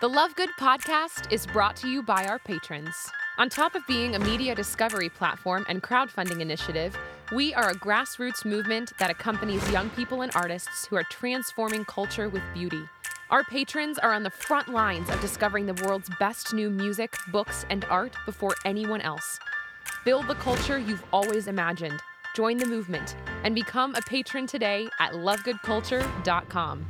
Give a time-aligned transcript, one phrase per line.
[0.00, 3.10] The Love Good podcast is brought to you by our patrons.
[3.36, 6.96] On top of being a media discovery platform and crowdfunding initiative,
[7.32, 12.28] we are a grassroots movement that accompanies young people and artists who are transforming culture
[12.28, 12.80] with beauty.
[13.30, 17.66] Our patrons are on the front lines of discovering the world's best new music, books,
[17.68, 19.40] and art before anyone else.
[20.04, 21.98] Build the culture you've always imagined.
[22.36, 26.86] Join the movement and become a patron today at lovegoodculture.com.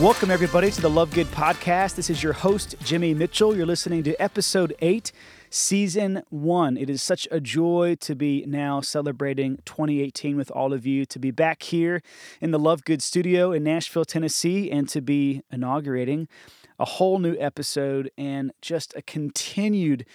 [0.00, 1.96] Welcome, everybody, to the Love Good podcast.
[1.96, 3.54] This is your host, Jimmy Mitchell.
[3.54, 5.12] You're listening to episode eight,
[5.50, 6.78] season one.
[6.78, 11.18] It is such a joy to be now celebrating 2018 with all of you, to
[11.18, 12.02] be back here
[12.40, 16.26] in the Love Good studio in Nashville, Tennessee, and to be inaugurating
[16.80, 20.06] a whole new episode and just a continued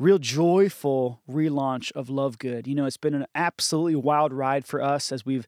[0.00, 2.66] real joyful relaunch of Love Good.
[2.66, 5.46] You know, it's been an absolutely wild ride for us as we've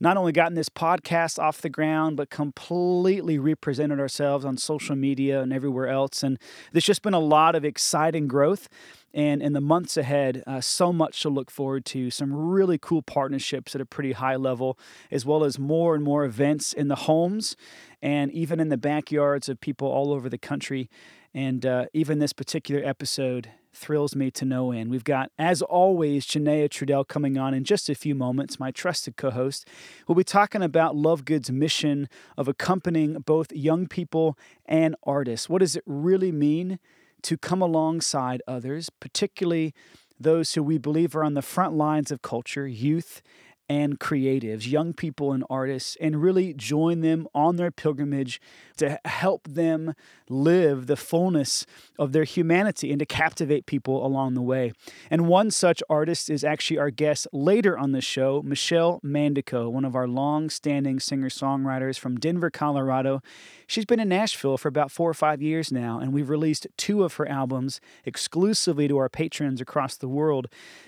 [0.00, 5.40] not only gotten this podcast off the ground, but completely represented ourselves on social media
[5.40, 6.22] and everywhere else.
[6.22, 6.38] And
[6.72, 8.68] there's just been a lot of exciting growth.
[9.12, 12.10] And in the months ahead, uh, so much to look forward to.
[12.10, 14.78] Some really cool partnerships at a pretty high level,
[15.10, 17.56] as well as more and more events in the homes
[18.00, 20.88] and even in the backyards of people all over the country.
[21.34, 24.90] And uh, even this particular episode thrills me to no end.
[24.90, 29.16] We've got, as always, Janaya Trudel coming on in just a few moments, my trusted
[29.16, 29.68] co host.
[30.06, 35.48] We'll be talking about Love Good's mission of accompanying both young people and artists.
[35.48, 36.78] What does it really mean
[37.22, 39.74] to come alongside others, particularly
[40.20, 43.22] those who we believe are on the front lines of culture, youth
[43.68, 48.40] and creatives, young people and artists, and really join them on their pilgrimage
[48.78, 49.94] to help them
[50.28, 51.66] live the fullness
[51.98, 54.72] of their humanity and to captivate people along the way.
[55.10, 59.84] And one such artist is actually our guest later on the show, Michelle Mandico, one
[59.84, 63.20] of our long standing singer songwriters from Denver, Colorado.
[63.66, 67.04] She's been in Nashville for about four or five years now, and we've released two
[67.04, 70.46] of her albums exclusively to our patrons across the world.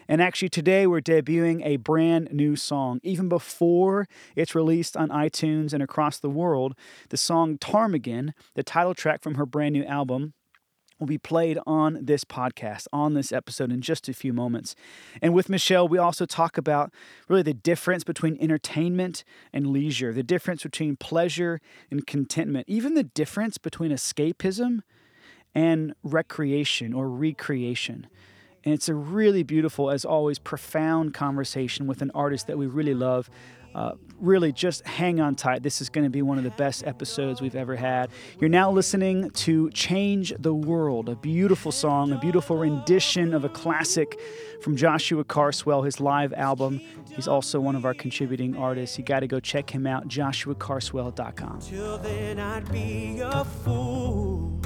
[0.08, 2.69] And actually, today we're debuting a brand new song.
[3.02, 6.74] Even before it's released on iTunes and across the world,
[7.08, 10.34] the song Ptarmigan, the title track from her brand new album,
[11.00, 14.74] will be played on this podcast, on this episode in just a few moments.
[15.22, 16.92] And with Michelle, we also talk about
[17.26, 21.60] really the difference between entertainment and leisure, the difference between pleasure
[21.90, 24.80] and contentment, even the difference between escapism
[25.54, 28.06] and recreation or recreation.
[28.64, 32.94] And it's a really beautiful, as always, profound conversation with an artist that we really
[32.94, 33.30] love.
[33.74, 35.62] Uh, really, just hang on tight.
[35.62, 38.10] This is going to be one of the best episodes we've ever had.
[38.40, 43.48] You're now listening to Change the World, a beautiful song, a beautiful rendition of a
[43.48, 44.18] classic
[44.60, 46.80] from Joshua Carswell, his live album.
[47.14, 48.98] He's also one of our contributing artists.
[48.98, 51.60] You got to go check him out, joshuacarswell.com.
[51.60, 54.58] Till then, I'd be a fool,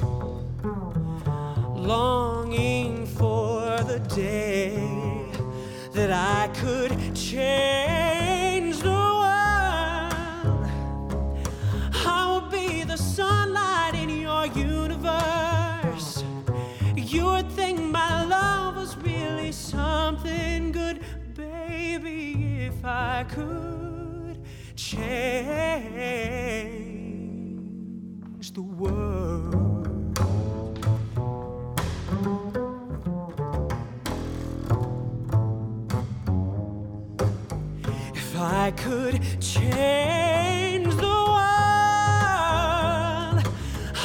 [1.75, 3.54] longing for
[3.85, 4.75] the day
[5.93, 10.65] that I could change the world.
[11.93, 16.23] I will be the sunlight in your universe.
[16.95, 21.01] You would think my love was really something good,
[21.35, 24.39] baby, if I could
[24.75, 25.11] change
[28.51, 29.64] the world.
[38.65, 41.37] I could change the world,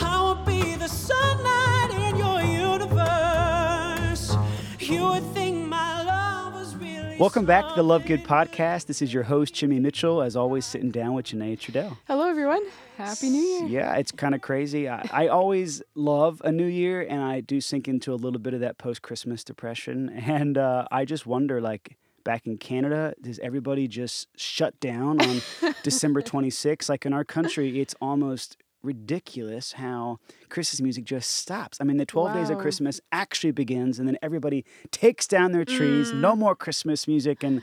[0.02, 4.36] I would be the sunlight in your universe.
[4.78, 7.16] You would think my love was really.
[7.18, 8.84] Welcome back to the Love Good podcast.
[8.84, 11.96] This is your host, Jimmy Mitchell, as always, sitting down with Janaya Trudel.
[12.06, 12.62] Hello, everyone.
[12.98, 13.64] Happy New Year.
[13.66, 14.90] Yeah, it's kind of crazy.
[14.90, 18.52] I, I always love a new year, and I do sink into a little bit
[18.52, 20.10] of that post Christmas depression.
[20.30, 25.40] And uh, I just wonder, like, back in Canada, does everybody just shut down on
[25.82, 26.88] December 26th?
[26.88, 30.18] Like in our country, it's almost ridiculous how
[30.48, 31.78] Christmas music just stops.
[31.80, 35.64] I mean, the 12 days of Christmas actually begins, and then everybody takes down their
[35.66, 36.20] trees, Mm.
[36.20, 37.42] no more Christmas music.
[37.42, 37.60] And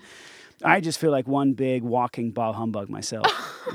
[0.63, 3.25] I just feel like one big walking bah humbug myself,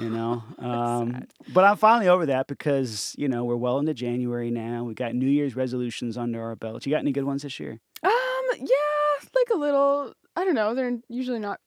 [0.00, 0.42] you know?
[0.58, 4.84] Um, but I'm finally over that because, you know, we're well into January now.
[4.84, 6.86] We've got New Year's resolutions under our belt.
[6.86, 7.80] You got any good ones this year?
[8.04, 10.12] Um, yeah, like a little.
[10.36, 10.74] I don't know.
[10.74, 11.60] They're usually not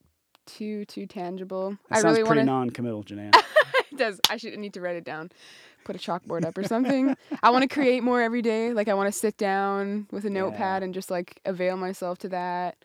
[0.45, 1.71] too too tangible.
[1.89, 3.31] That I sounds really pretty want non-committal, Janaya.
[3.91, 4.19] it does.
[4.29, 5.31] I should need to write it down.
[5.83, 7.15] Put a chalkboard up or something.
[7.43, 8.73] I want to create more every day.
[8.73, 12.29] Like I want to sit down with a notepad and just like avail myself to
[12.29, 12.77] that.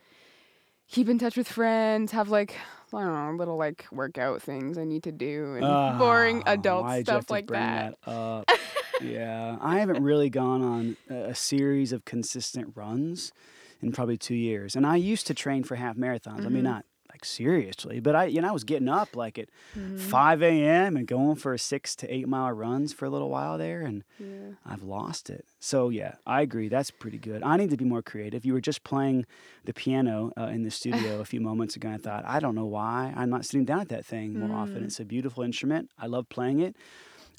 [0.88, 2.12] Keep in touch with friends.
[2.12, 2.56] Have like
[2.93, 6.85] I don't know, little like workout things I need to do and Ah, boring adult
[6.85, 7.94] why'd you have stuff like that.
[8.05, 8.50] up?
[9.00, 13.33] yeah, I haven't really gone on a series of consistent runs
[13.82, 16.44] in probably two years, and I used to train for half marathons.
[16.47, 16.73] I mean, Mhm.
[16.75, 19.99] not like seriously, but I, you know, I was getting up like at Mhm.
[19.99, 20.97] 5 a.m.
[20.97, 24.53] and going for six to eight mile runs for a little while there, and Yeah.
[24.65, 25.44] I've lost it.
[25.59, 26.69] So yeah, I agree.
[26.69, 27.43] That's pretty good.
[27.43, 28.44] I need to be more creative.
[28.47, 29.27] You were just playing
[29.65, 31.88] the piano uh, in the studio a few moments ago.
[31.88, 34.56] And I thought, I don't know why I'm not sitting down at that thing more
[34.56, 34.83] often.
[34.83, 34.85] Mm.
[34.85, 35.91] It's a beautiful instrument.
[35.99, 36.76] I love playing it.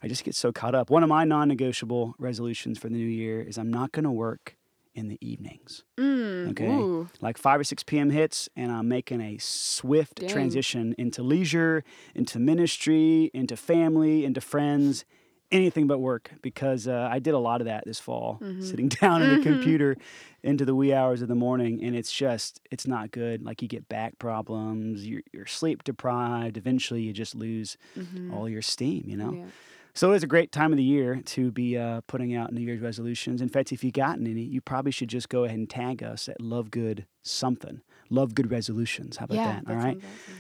[0.04, 0.90] I just get so caught up.
[0.90, 4.58] One of my non-negotiable resolutions for the new year is I'm not going to work
[4.94, 5.84] in the evenings.
[5.98, 6.66] Mm, Okay.
[6.66, 7.08] Ooh.
[7.22, 8.10] Like 5 or 6 p.m.
[8.10, 10.28] hits, and I'm making a swift Dang.
[10.30, 11.84] transition into leisure,
[12.16, 15.06] into ministry, into family, into friends,
[15.52, 18.64] anything but work because uh, I did a lot of that this fall, Mhm.
[18.64, 19.42] sitting down at a Mhm.
[19.44, 19.98] computer
[20.44, 23.44] into the wee hours of the morning, and it's just, it's not good.
[23.44, 28.32] Like you get back problems, you're, you're sleep deprived, eventually you just lose Mhm.
[28.34, 29.34] all your steam, you know?
[29.34, 29.46] Yeah.
[29.94, 32.80] So it's a great time of the year to be uh, putting out New Year's
[32.80, 33.42] resolutions.
[33.42, 36.30] In fact, if you've gotten any, you probably should just go ahead and tag us
[36.30, 37.82] at Love Good Something.
[38.12, 39.18] Love Good Resolutions.
[39.18, 39.72] How about yeah, that?
[39.72, 39.98] All right.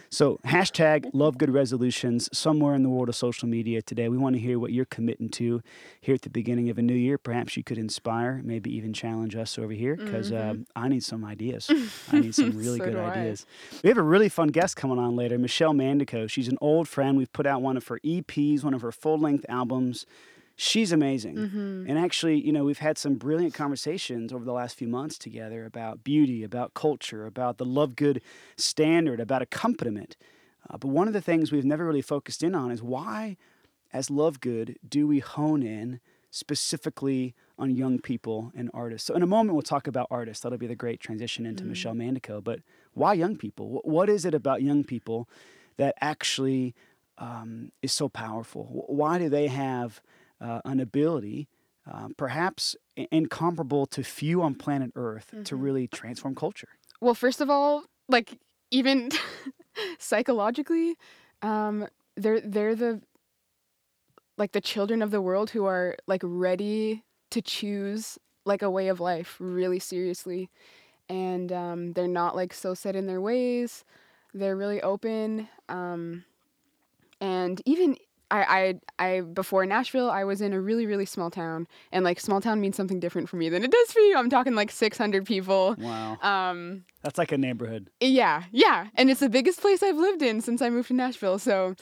[0.10, 4.10] So hashtag Love Good Resolutions somewhere in the world of social media today.
[4.10, 5.62] We want to hear what you're committing to
[6.02, 7.18] here at the beginning of a new year.
[7.18, 10.66] Perhaps you could inspire, maybe even challenge us over here because Mhm.
[10.76, 11.72] I need some ideas.
[12.12, 13.46] I need some really So good ideas.
[13.84, 16.30] We have a really fun guest coming on later, Michelle Mandico.
[16.30, 17.18] She's an old friend.
[17.18, 20.06] We've put out one of her EPs, one of her full length albums.
[20.64, 21.38] She's amazing.
[21.38, 21.90] Mhm.
[21.90, 25.66] And actually, you know, we've had some brilliant conversations over the last few months together
[25.66, 28.22] about beauty, about culture, about the love good
[28.58, 30.16] standard, about accompaniment.
[30.70, 33.38] Uh, but one of the things we've never really focused in on is why,
[33.92, 36.00] as love good, do we hone in
[36.30, 39.08] specifically on young people and artists?
[39.08, 40.44] So, in a moment, we'll talk about artists.
[40.44, 42.40] That'll be the great transition into Michelle Mandico.
[42.44, 42.60] But
[42.94, 43.66] why young people?
[43.82, 45.28] Wh- What is it about young people
[45.78, 46.76] that actually
[47.18, 48.66] um, is so powerful?
[48.66, 50.02] Wh- Why do they have
[50.42, 51.48] uh, an ability,
[51.92, 52.76] uh, perhaps
[53.12, 55.62] incomparable to few on planet Earth, to Mhm.
[55.62, 56.70] really transform culture?
[57.02, 58.40] Well, first of all, like
[58.72, 59.10] even
[60.00, 60.96] psychologically,
[61.42, 63.02] um, they're they're the
[64.38, 68.88] like the children of the world who are like ready to choose like a way
[68.88, 70.50] of life really seriously,
[71.10, 73.86] and um, they're not like so set in their ways.
[74.34, 76.26] They're really open, um,
[77.20, 77.98] and even
[78.32, 82.20] I, I I before Nashville, I was in a really really small town, and like
[82.20, 84.18] small town means something different for me than it does for you.
[84.18, 85.76] I'm talking like 600 people.
[85.78, 86.18] Wow.
[86.22, 87.90] Um, That's like a neighborhood.
[88.00, 91.38] yeah, yeah, and it's the biggest place I've lived in since I moved to Nashville.
[91.40, 91.76] So,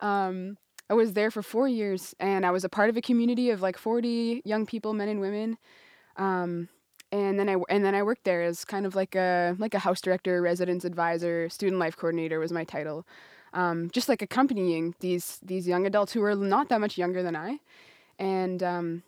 [0.00, 0.58] um,
[0.90, 3.62] I was there for four years, and I was a part of a community of
[3.62, 5.56] like 40 young people, men and women.
[6.16, 6.68] Um,
[7.10, 9.78] and then I and then I worked there as kind of like a like a
[9.78, 13.06] house director, residence advisor, student life coordinator was my title.
[13.54, 17.36] Um, just like accompanying these these young adults who were not that much younger than
[17.36, 17.60] I,
[18.18, 19.02] and um,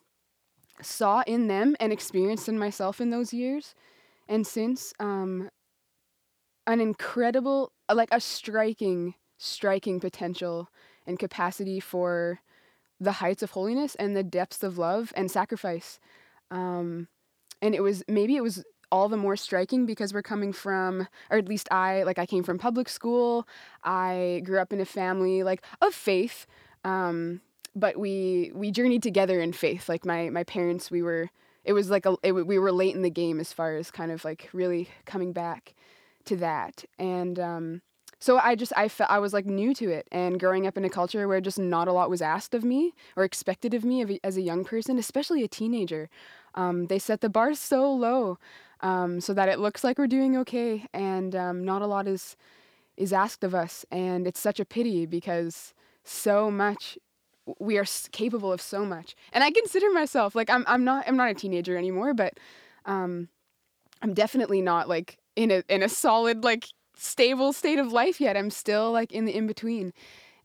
[0.80, 3.74] saw in them and experienced in myself in those years,
[4.28, 5.50] and since um,
[6.66, 10.68] an incredible, like a striking, striking potential
[11.06, 12.40] and capacity for
[13.00, 16.00] the heights of holiness and the depths of love and sacrifice.
[16.50, 17.08] Um,
[17.60, 21.38] and it was maybe it was all the more striking because we're coming from, or
[21.38, 23.46] at least I, like I came from public school.
[23.84, 26.46] I grew up in a family like of faith,
[26.84, 27.40] um,
[27.74, 29.88] but we we journeyed together in faith.
[29.88, 31.30] Like my my parents, we were.
[31.64, 34.12] It was like a it, we were late in the game as far as kind
[34.12, 35.74] of like really coming back
[36.26, 37.82] to that and um,
[38.18, 40.84] so i just i felt i was like new to it and growing up in
[40.84, 44.20] a culture where just not a lot was asked of me or expected of me
[44.22, 46.08] as a young person especially a teenager
[46.54, 48.38] um, they set the bar so low
[48.80, 52.36] um, so that it looks like we're doing okay and um, not a lot is
[52.96, 56.98] is asked of us and it's such a pity because so much
[57.58, 59.14] we are capable of so much.
[59.32, 62.38] And i consider myself like i'm, I'm not i'm not a teenager anymore but
[62.86, 63.28] um,
[64.02, 66.66] i'm definitely not like in a in a solid like
[66.96, 68.36] stable state of life yet.
[68.36, 69.92] I'm still like in the in between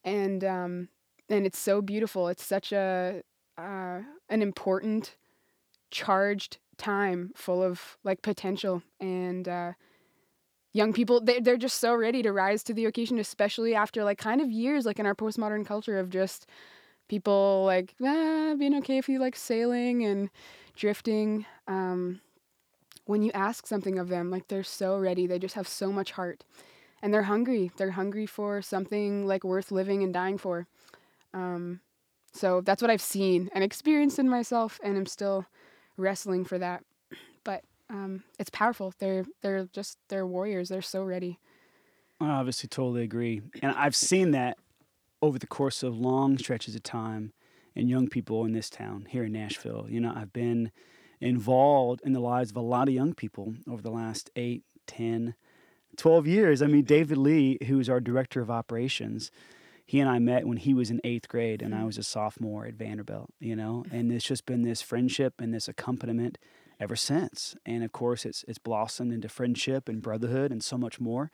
[0.04, 0.90] and um
[1.30, 2.28] and it's so beautiful.
[2.28, 3.24] It's such a
[3.58, 5.16] uh, an important
[5.90, 9.74] charged time full of like potential and uh
[10.74, 14.18] young people they they're just so ready to rise to the occasion especially after like
[14.18, 16.48] kind of years like in our postmodern culture of just
[17.08, 20.30] people like ah, being okay if you like sailing and
[20.76, 21.46] drifting.
[21.68, 22.22] Um
[23.06, 26.12] when you ask something of them like they're so ready they just have so much
[26.12, 26.46] heart
[27.02, 30.68] and they're hungry they're hungry for something like worth living and dying for.
[31.34, 31.82] Um
[32.34, 35.46] so that's what i've seen and experienced in myself and i'm still
[35.98, 36.84] wrestling for that
[37.44, 41.40] but um it's powerful they're they're just they're warriors they're so ready
[42.22, 43.42] I obviously totally agree.
[43.64, 44.58] And I've seen that
[45.22, 47.34] over the course of long stretches of time
[47.76, 49.88] in young people in this town here in Nashville.
[49.90, 50.72] You know, I've been
[51.20, 55.34] involved in the lives of a lot of young people over the last eight, ten,
[55.98, 56.62] twelve years.
[56.62, 59.32] I mean, David Lee, who is our director of operations,
[59.86, 61.88] he and I met when he was in eighth grade and I hmm.
[61.88, 63.94] was a sophomore at Vanderbilt, you know, mm.
[63.94, 66.38] and it's just been this friendship and this accompaniment
[66.80, 67.56] ever since.
[67.66, 71.32] And of course, it's, it's blossomed into friendship and brotherhood and so much more.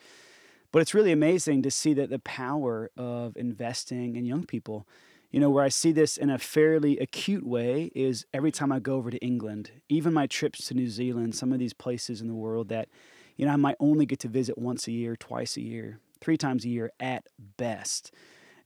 [0.71, 4.85] But it's really amazing to see that the power of investing in young people.
[5.31, 8.79] You know, where I see this in a fairly acute way is every time I
[8.79, 12.27] go over to England, even my trips to New Zealand, some of these places in
[12.27, 12.87] the world that,
[13.35, 16.37] you know, I might only get to visit once a year, twice a year, three
[16.37, 17.27] times a year at
[17.57, 18.13] best.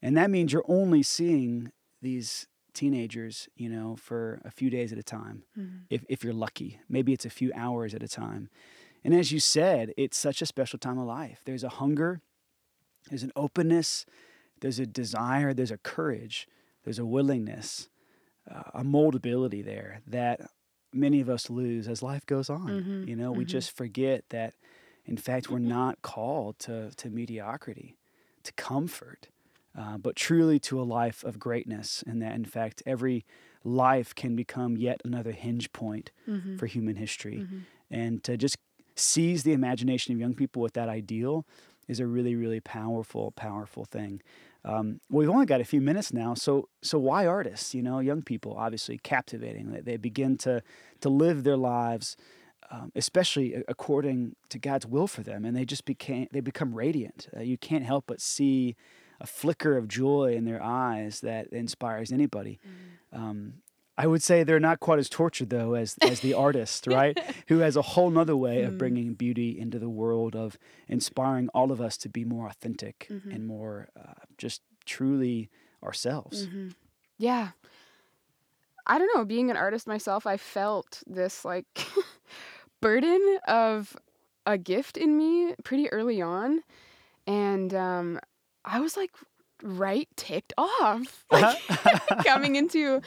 [0.02, 4.98] And that means you're only seeing these teenagers, you know, for a few days at
[4.98, 5.78] a time, mm-hmm.
[5.90, 6.80] if, if you're lucky.
[6.90, 8.50] Maybe it's a few hours at a time.
[9.04, 11.42] And as you said, it's such a special time of life.
[11.46, 12.22] There's a hunger,
[13.10, 14.06] there's an openness,
[14.62, 16.48] there's a desire, there's a courage,
[16.84, 17.90] there's a willingness,
[18.50, 20.42] uh, a moldability there that
[20.94, 22.68] many of us lose as life goes on.
[22.68, 23.08] Mm-hmm.
[23.10, 23.40] You know, mm-hmm.
[23.40, 24.54] we just forget that,
[25.06, 27.98] in fact, we're not called to, to mediocrity,
[28.44, 29.30] to comfort,
[29.78, 32.04] uh, but truly to a life of greatness.
[32.06, 33.26] And that, in fact, every
[33.64, 36.58] life can become yet another hinge point mm-hmm.
[36.58, 37.38] for human history.
[37.38, 37.60] Mm-hmm.
[37.90, 38.58] And to just
[38.96, 41.46] seize the imagination of young people with that ideal
[41.88, 44.22] is a really, really powerful, powerful thing.
[44.64, 47.74] Um, we've only got a few minutes now, so so why artists?
[47.74, 49.72] You know, young people obviously captivating.
[49.72, 50.62] They, they begin to
[51.02, 52.16] to live their lives,
[52.70, 57.28] um, especially according to God's will for them, and they just became they become radiant.
[57.36, 58.76] Uh, you can't help but see
[59.22, 62.60] a flicker of joy in their eyes that inspires anybody.
[63.14, 63.18] Mm.
[63.18, 63.54] Um,
[63.98, 67.18] I would say they're not quite as tortured though as as the artist, right?
[67.48, 68.78] Who has a whole nother way of mm.
[68.80, 73.30] bringing beauty into the world of inspiring all of us to be more authentic mm-hmm.
[73.32, 75.50] and more uh, just truly
[75.84, 76.48] ourselves.
[76.48, 76.70] Mm-hmm.
[77.18, 77.50] Yeah.
[78.88, 81.66] I don't know, being an artist myself, I felt this like
[82.82, 83.96] burden of
[84.48, 86.64] a gift in me pretty early on.
[87.28, 88.20] And um,
[88.66, 89.12] I was like
[89.64, 91.58] right ticked off like
[92.26, 93.02] coming into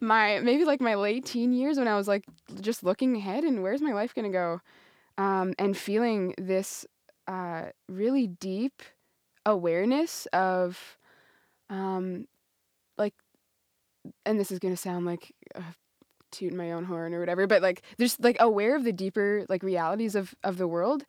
[0.00, 2.24] my maybe like my late teen years when I was like
[2.60, 4.60] just looking ahead and where's my life gonna go
[5.16, 6.84] um, and feeling this
[7.26, 8.82] uh, really deep
[9.46, 10.98] awareness of
[11.70, 12.26] um,
[12.98, 13.14] like
[14.26, 15.62] and this is gonna sound like uh,
[16.30, 19.62] tooting my own horn or whatever but like there's like aware of the deeper like
[19.62, 21.04] realities of of the world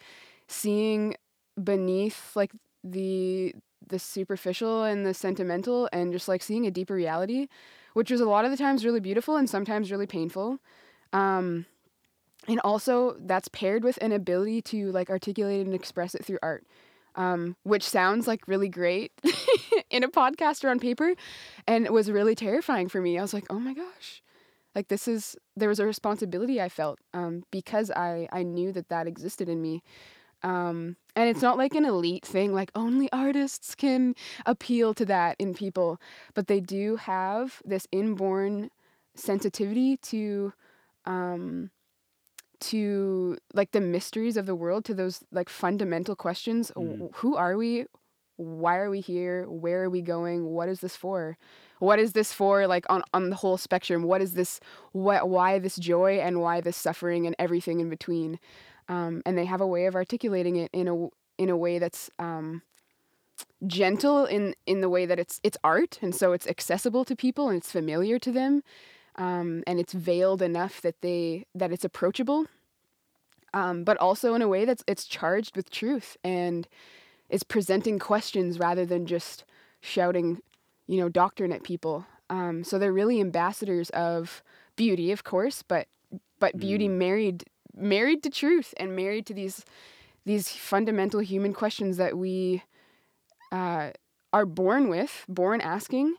[0.48, 1.16] seeing
[1.62, 2.52] beneath like
[2.84, 3.54] the
[3.90, 7.48] the superficial and the sentimental and just like seeing a deeper reality,
[7.94, 10.60] which was a lot of the times really beautiful and sometimes really painful.
[11.14, 11.66] Um,
[12.48, 16.66] and also that's paired with an ability to like articulate and express it through art.
[17.18, 19.14] Um, which sounds like really great
[19.90, 21.14] in a podcast or on paper
[21.66, 23.18] and it was really terrifying for me.
[23.18, 24.22] I was like, oh my gosh,
[24.76, 28.90] like this is, there was a responsibility I felt um, because I, I knew that
[28.90, 29.82] that existed in me.
[30.44, 34.16] Um, and it's not like an elite thing, like only artists can
[34.46, 36.00] appeal to that in people,
[36.34, 38.70] but they do have this inborn
[39.16, 40.54] sensitivity to
[41.06, 41.72] um,
[42.60, 47.10] to like the mysteries of the world to those like fundamental questions mm.
[47.16, 47.86] who are we?
[48.38, 49.46] Why are we here?
[49.50, 50.46] Where are we going?
[50.48, 51.38] What is this for?
[51.80, 54.04] What is this for like on on the whole spectrum?
[54.04, 54.60] What is this
[54.92, 58.40] what why this joy and why this suffering and everything in between
[58.88, 62.10] um, and they have a way of articulating it in a in a way that's
[62.20, 62.62] um,
[63.66, 67.50] gentle in in the way that it's it's art, and so it's accessible to people
[67.50, 68.64] and it's familiar to them,
[69.16, 72.46] um, and it's veiled enough that they that it's approachable,
[73.54, 76.68] um, but also in a way that's it's charged with truth and
[77.30, 79.44] is presenting questions rather than just
[79.82, 80.42] shouting,
[80.88, 82.06] you know, doctrine at people.
[82.30, 84.44] Um, so they're really ambassadors of
[84.76, 85.88] beauty, of course, but
[86.40, 86.98] but beauty mm.
[86.98, 87.44] married
[87.76, 89.64] married to truth and married to these
[90.26, 92.64] these fundamental human questions that we
[93.52, 93.92] uh,
[94.34, 96.16] are born with, born asking,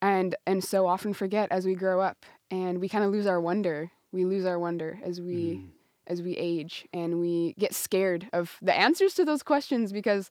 [0.00, 3.40] and and so often forget as we grow up, and we kind of lose our
[3.40, 3.90] wonder.
[4.12, 5.68] We lose our wonder as we mm.
[6.06, 10.30] as we age, and we get scared of the answers to those questions because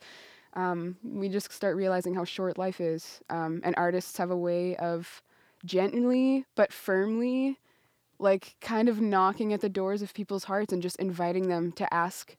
[0.53, 3.19] um, we just start realizing how short life is.
[3.29, 5.21] Um, and artists have a way of
[5.65, 7.59] gently but firmly
[8.19, 11.91] like kind of knocking at the doors of people's hearts and just inviting them to
[11.93, 12.35] ask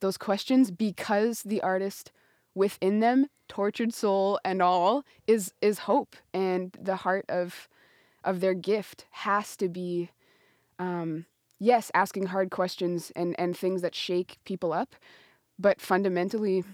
[0.00, 2.10] those questions because the artist
[2.54, 6.16] within them tortured soul and all is is hope.
[6.32, 7.68] And the heart of
[8.24, 10.10] of their gift has to be
[10.78, 11.26] um
[11.58, 14.96] yes asking hard questions and and things that shake people up.
[15.58, 16.64] But fundamentally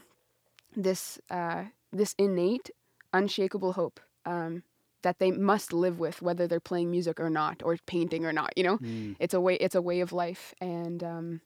[0.77, 2.71] this uh, this innate,
[3.13, 4.63] unshakable hope um,
[5.03, 8.53] that they must live with, whether they're playing music or not, or painting or not.
[8.57, 9.17] You know, Mm.
[9.19, 11.41] it's a way it's a way of life, and um,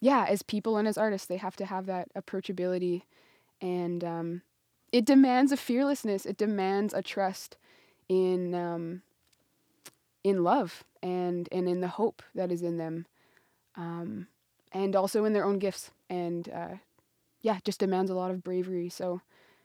[0.00, 3.02] yeah, as people and as artists, they have to have that approachability,
[3.60, 4.42] and um,
[4.92, 6.24] it demands a fearlessness.
[6.26, 7.56] It demands a trust
[8.08, 9.02] in um,
[10.24, 13.06] in love and and in the hope that is in them,
[13.76, 14.26] um,
[14.72, 15.90] and also in their own gifts.
[16.08, 16.76] And uh,
[17.40, 18.88] yeah, just demands a lot of bravery.
[18.88, 19.20] So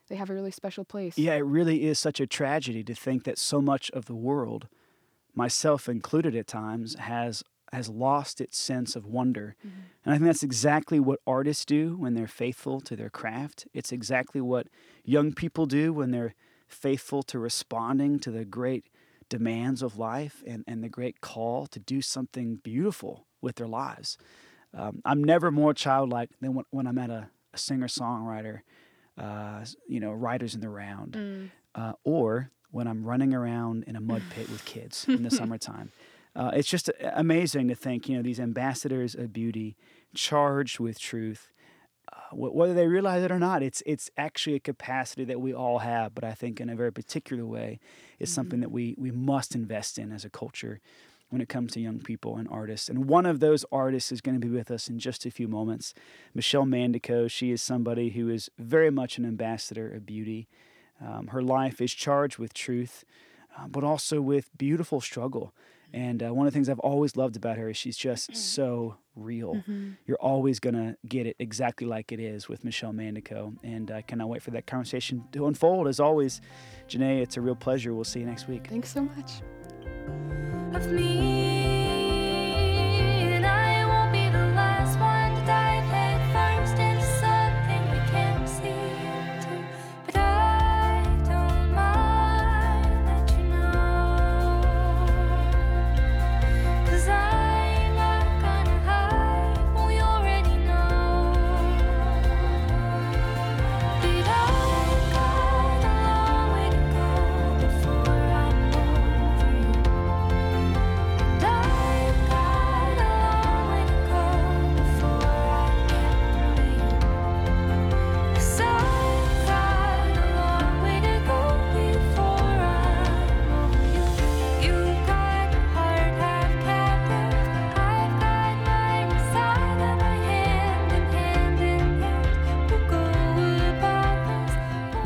[0.09, 1.17] they have a really special place.
[1.17, 4.67] Yeah, it really is such a tragedy to think that so much of the world,
[5.33, 9.55] myself included at times, has has lost its sense of wonder.
[10.05, 13.67] And I think that's exactly what artists do when they're faithful to their craft.
[13.73, 14.67] It's exactly what
[15.03, 16.35] young people do when they're
[16.67, 18.89] faithful to responding to the great
[19.27, 24.17] demands of life and, and the great call to do something beautiful with their lives.
[24.73, 28.59] Um, I'm never more childlike than when, when I'm at a, a singer songwriter,
[29.17, 31.49] uh, you know, writers in the round, Mm.
[31.75, 35.91] uh, or when I'm running around in a mud pit with kids in the summertime.
[36.35, 39.75] Uh, it's just amazing to think, you know, these ambassadors of beauty
[40.15, 41.51] charged with truth.
[42.11, 45.79] Uh, whether they realize it or not, it's it's actually a capacity that we all
[45.79, 47.79] have, but I think in a very particular way,
[48.19, 50.79] is something that we we must invest in as a culture
[51.33, 52.89] when it comes to young people and artists.
[52.89, 55.47] And one of those artists is going to be with us in just a few
[55.47, 55.95] moments.
[56.35, 60.47] Michelle Mandico, she is somebody who is very much an ambassador of beauty.
[61.03, 63.03] Um, her life is charged with truth,
[63.57, 65.55] uh, but also with beautiful struggle.
[65.91, 68.97] And uh, one of the things I've always loved about her is she's just so
[69.15, 69.63] real.
[70.05, 73.55] You're always going to get it exactly like it is with Michelle Mandico.
[73.63, 75.87] And I cannot wait for that conversation to unfold.
[75.87, 76.41] As always,
[76.87, 77.95] Janae, it's a real pleasure.
[77.95, 78.67] We'll see you next week.
[78.67, 80.52] Thanks so much.
[80.75, 81.42] Of me,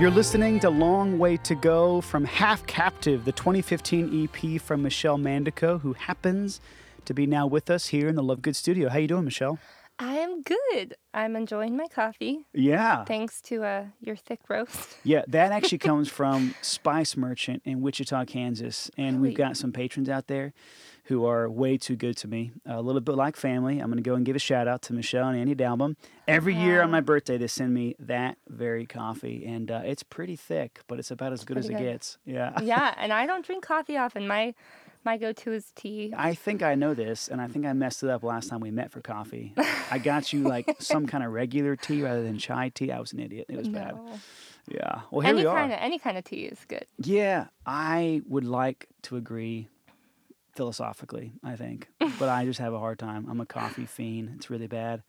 [0.08, 5.18] You're listening to Long Way to Go from Half Captive, the 2015 EP from Michelle
[5.18, 6.62] Mandico, who happens
[7.04, 8.88] to be now with us here in the Love Good studio.
[8.88, 9.60] How you doing, Michelle?
[10.00, 10.96] I am good.
[11.14, 13.04] I'm enjoying my coffee Yeah.
[13.04, 14.96] thanks to uh, your thick roast.
[15.04, 18.90] Yeah, that actually comes from Spice Merchant in Wichita, Kansas.
[18.98, 20.54] And we've got some patrons out there
[21.08, 22.52] who are way too good to me.
[22.66, 23.80] a little bit like family.
[23.80, 25.96] I'm going to go and give a shout out to Michelle and Andy Dalbum.
[26.28, 29.46] Every year on my birthday, they send me that very coffee.
[29.46, 32.18] And uh, it's pretty thick, but it's about as good as it gets.
[32.26, 32.60] Yeah.
[32.62, 34.28] yeah, and I don't drink coffee often.
[34.28, 34.54] My
[35.06, 36.14] my go-to is tea.
[36.18, 38.72] I think I know this, and I think I messed it up last time we
[38.72, 39.54] met for coffee.
[39.90, 42.92] I got you like some kind of regular tea rather than chai tea.
[42.92, 43.46] I was an idiot.
[43.48, 43.96] It was bad.
[44.68, 45.02] Yeah.
[45.10, 45.56] Well, here Any we are.
[45.56, 46.86] kind of any kind of tea is good.
[46.98, 49.70] Yeah, I would like to agree
[50.58, 51.88] philosophically, I think,
[52.20, 53.28] but I just have a hard time.
[53.30, 54.34] I'm a coffee fiend.
[54.36, 55.04] It's really bad.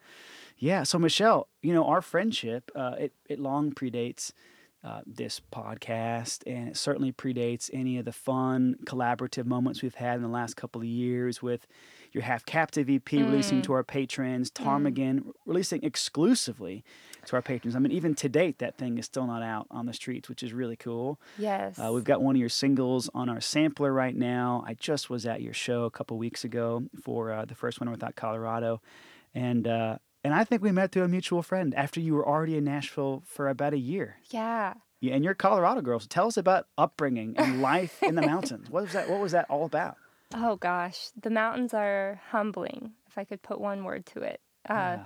[0.58, 0.84] Yeah.
[0.84, 4.32] So Michelle, you know, our friendship, uh, it it long predates
[4.84, 10.16] uh, this podcast, and it certainly predates any of the fun collaborative moments we've had
[10.16, 11.66] in the last couple of years with
[12.12, 16.84] your Half Captive EP releasing to our patrons, Ptarmigan releasing exclusively
[17.28, 17.74] to our patrons.
[17.74, 20.42] I mean, even to date, that thing is still not out on the streets, which
[20.42, 21.20] is really cool.
[21.38, 21.78] Yes.
[21.78, 24.64] Uh, we've got one of your singles on our sampler right now.
[24.66, 27.90] I just was at your show a couple weeks ago for uh, the first one
[27.90, 28.80] without Colorado,
[29.34, 32.56] and uh, and I think we met through a mutual friend after you were already
[32.56, 34.16] in Nashville for about a year.
[34.30, 34.74] yeah.
[35.00, 36.00] Yeah, and you're Colorado girl.
[36.00, 38.68] So tell us about upbringing and life in the mountains.
[38.68, 39.08] What was that?
[39.08, 39.96] What was that all about?
[40.34, 44.74] Oh gosh, the mountains are humbling, if I could put one word to it, uh,
[44.74, 45.04] Yeah.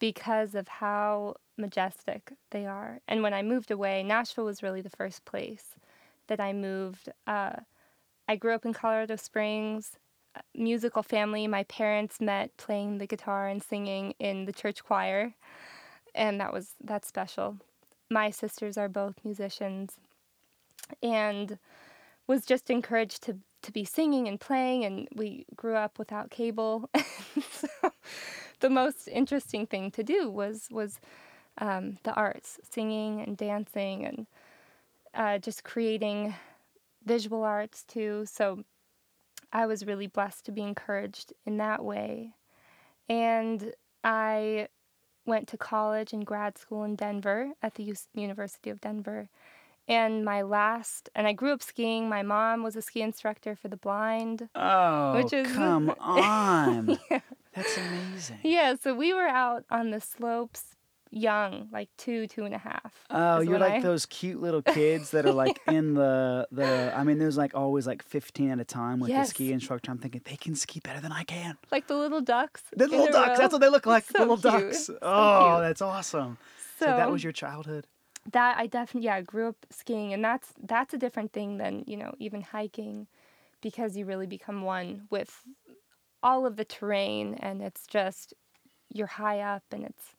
[0.00, 3.00] because of how majestic they are.
[3.08, 5.74] And when I moved away, Nashville was really the first place
[6.28, 7.08] that I moved.
[7.26, 7.56] Uh,
[8.28, 9.98] I grew up in Colorado Springs,
[10.54, 11.46] musical family.
[11.46, 15.34] My parents met playing the guitar and singing in the church choir,
[16.14, 17.58] and that was that's special.
[18.10, 19.94] My sisters are both musicians,
[21.02, 21.58] and
[22.26, 26.88] was just encouraged to to be singing and playing and we grew up without cable
[27.50, 27.66] so
[28.60, 31.00] the most interesting thing to do was was
[31.58, 34.26] um, the arts, singing and dancing, and
[35.14, 36.34] uh, just creating
[37.04, 38.24] visual arts too.
[38.26, 38.64] So
[39.52, 42.32] I was really blessed to be encouraged in that way.
[43.08, 43.72] And
[44.04, 44.68] I
[45.26, 49.28] went to college and grad school in Denver at the U- University of Denver.
[49.86, 52.10] And my last, and I grew up skiing.
[52.10, 54.50] My mom was a ski instructor for the blind.
[54.54, 56.98] Oh, Which is- come on.
[57.54, 58.38] That's amazing.
[58.42, 60.76] Yeah, so we were out on the slopes
[61.10, 62.92] young, like two, two and a half.
[63.10, 66.92] Oh, you're like I- those cute little kids that are like in the the.
[66.96, 69.28] I mean, there's like always like 15 at a time with Yes.
[69.28, 69.90] the ski instructor.
[69.90, 71.56] I'm thinking they can ski better than I can.
[71.70, 72.62] Like the little ducks.
[72.76, 73.30] The little ducks.
[73.30, 73.36] row.
[73.36, 74.04] That's what they look like.
[74.04, 74.52] So little cute.
[74.52, 74.86] ducks.
[74.86, 75.68] So oh, cute.
[75.68, 76.38] that's awesome.
[76.78, 77.86] So, So, that was your childhood.
[78.32, 81.96] that I definitely yeah grew up skiing and that's that's a different thing than you
[81.96, 83.06] know even hiking
[83.62, 85.42] because you really become one with
[86.22, 88.34] all of the terrain and it's just
[88.92, 90.14] you're high up and it's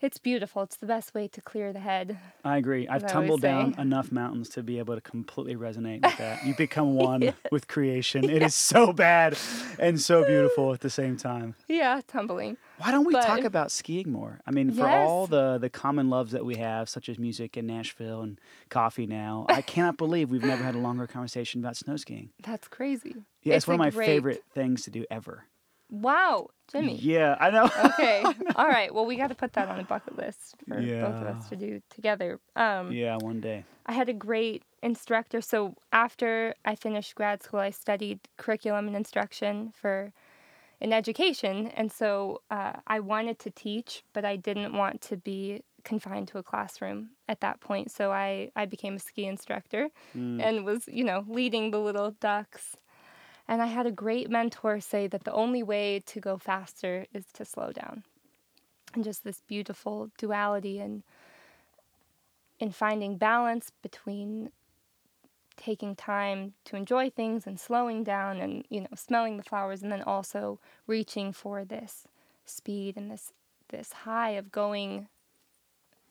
[0.00, 2.88] it's beautiful it's the best way to clear the head I agree.
[2.88, 3.82] I've As I always tumbled down say.
[3.82, 6.42] enough mountains to be able to completely resonate with that.
[6.46, 8.30] You become one with creation.
[8.30, 9.36] It is so bad
[9.78, 11.54] and so beautiful at the same time.
[11.68, 14.40] yeah tumbling Why don't we talk about skiing more?
[14.46, 17.66] I mean, for all the the common loves that we have, such as music and
[17.68, 21.96] Nashville and coffee now, I cannot believe we've never had a longer conversation about snow
[21.96, 22.30] skiing.
[22.42, 25.44] that's crazy Yeah, it's, It's one of my great- favorite things to do ever.
[25.90, 27.68] Wow Jimmy Yeah, I know.
[27.78, 28.24] okay
[28.56, 31.26] all right well we got to put that on the bucket list for both of
[31.36, 33.64] us to do together um yeah, one day.
[33.86, 35.40] I had a great instructor.
[35.40, 40.12] So after I finished grad school, I studied curriculum and instruction for
[40.80, 45.62] in education, and so uh, I wanted to teach, but I didn't want to be
[45.84, 47.90] confined to a classroom at that point.
[47.90, 50.40] So I I became a ski instructor Mm.
[50.42, 52.76] and was you know leading the little ducks.
[53.50, 57.24] And I had a great mentor say that the only way to go faster is
[57.32, 58.04] to slow down.
[58.94, 61.02] And just this beautiful duality and
[62.60, 64.52] in finding balance between
[65.56, 69.90] taking time to enjoy things and slowing down and you know smelling the flowers and
[69.90, 72.06] then also reaching for this
[72.46, 73.32] speed and this
[73.68, 75.08] this high of going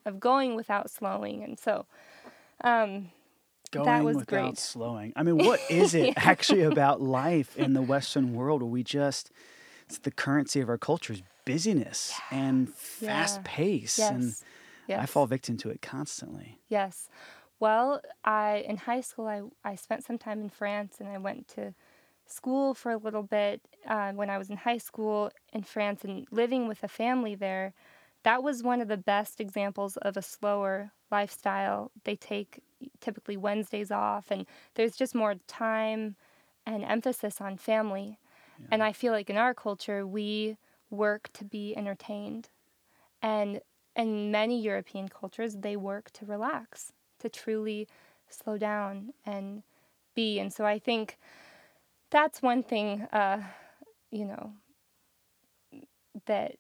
[0.06, 1.86] of going without slowing and so
[2.64, 3.10] um
[3.72, 4.58] Going was without great.
[4.58, 5.14] slowing.
[5.16, 9.32] I mean, what is it actually about life in the Western world where we just,
[9.86, 13.42] it's the currency of our culture is busyness and fast Yeah.
[13.44, 14.10] pace.
[14.10, 14.44] And yes
[15.02, 16.60] I fall victim to it constantly.
[16.70, 17.10] Yes.
[17.60, 21.48] Well, I in high school I I spent some time in France and I went
[21.50, 21.74] to
[22.26, 26.28] school for a little bit uh, when I was in high school in France and
[26.32, 27.74] living with a family there.
[28.24, 31.92] That was one of the best examples of a slower lifestyle.
[32.04, 32.62] They take
[33.00, 36.16] typically Wednesdays off and there's just more time
[36.66, 38.20] and emphasis on family.
[38.72, 40.58] And I feel like in our culture we
[40.90, 42.50] work to be entertained.
[43.22, 43.62] And
[43.96, 47.88] in many European cultures, they work to relax, to truly
[48.30, 49.64] slow down and
[50.16, 50.40] be.
[50.40, 51.18] And so I think
[52.10, 53.42] that's one thing, uh,
[54.12, 54.54] you know,
[56.26, 56.56] that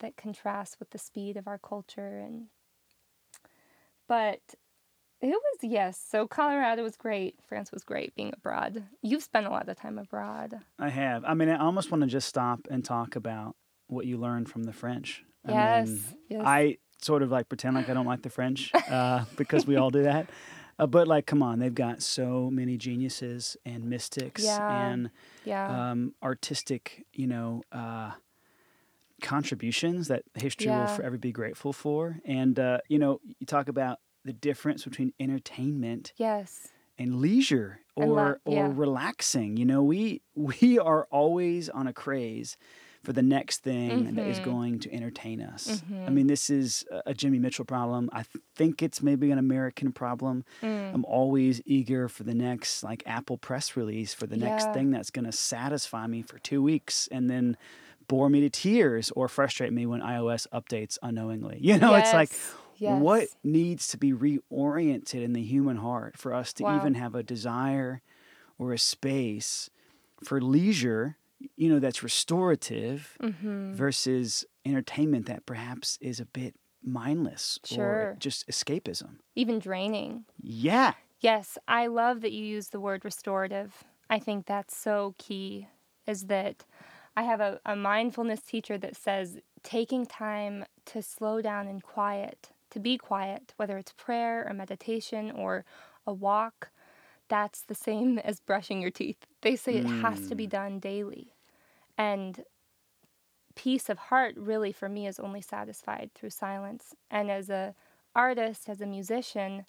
[0.00, 2.18] that contrasts with the speed of our culture.
[2.18, 2.46] And
[4.06, 4.40] but
[5.20, 6.00] it was yes.
[6.10, 7.36] So Colorado was great.
[7.46, 8.14] France was great.
[8.14, 10.60] Being abroad, you've spent a lot of time abroad.
[10.78, 11.24] I have.
[11.24, 13.56] I mean, I almost want to just stop and talk about
[13.88, 15.24] what you learned from the French.
[15.46, 16.42] I Yes, mean, yes.
[16.44, 19.90] I sort of like pretend like I don't like the French uh, because we all
[19.90, 20.28] do that.
[20.78, 24.68] Uh, but like, come on, they've got so many geniuses and mystics Yeah.
[24.68, 25.10] and
[25.44, 25.90] Yeah.
[25.90, 28.12] um, artistic, you know, uh,
[29.20, 32.18] contributions that history will forever be grateful for.
[32.24, 36.68] And uh, you know, you talk about the difference between entertainment yes.
[36.98, 38.72] and leisure And or la- or yeah.
[38.74, 39.56] relaxing.
[39.56, 42.56] You know, we we are always on a craze
[43.04, 44.44] for the next thing that is Mhm.
[44.44, 45.68] going to entertain us.
[45.88, 46.12] I Mhm.
[46.12, 48.10] mean, this is a- Jimmy Mitchell problem.
[48.12, 50.44] I th- think it's maybe an American problem.
[50.62, 50.94] Mm.
[50.94, 55.10] I'm always eager for the next like Apple press release for the next thing that's
[55.12, 57.56] going to satisfy me for 2 weeks and then
[58.08, 61.58] bore me to tears or frustrate me when iOS updates unknowingly.
[61.62, 62.30] You know, it's like
[62.76, 63.00] Yes.
[63.00, 66.76] what needs to be reoriented in the human heart for us to Wow.
[66.76, 68.02] even have a desire
[68.58, 69.68] or a space
[70.24, 71.16] for leisure,
[71.56, 73.74] you know, that's restorative Mhm.
[73.74, 79.18] versus entertainment that perhaps is a bit mindless or just escapism.
[79.34, 80.24] Even draining.
[80.40, 80.94] Yeah.
[81.20, 83.84] Yes, I love that you use the word restorative.
[84.08, 85.68] I think that's so key,
[86.06, 86.64] is that
[87.18, 92.50] I have a, a mindfulness teacher that says taking time to slow down and quiet,
[92.70, 95.64] to be quiet, whether it's prayer or meditation or
[96.06, 96.70] a walk,
[97.28, 99.26] that's the same as brushing your teeth.
[99.42, 100.50] They say it has to be hmm.
[100.50, 101.34] done daily.
[101.98, 102.44] And
[103.56, 106.94] peace of heart really for me is only satisfied through silence.
[107.10, 107.74] And as a
[108.14, 109.64] artist, as a musician,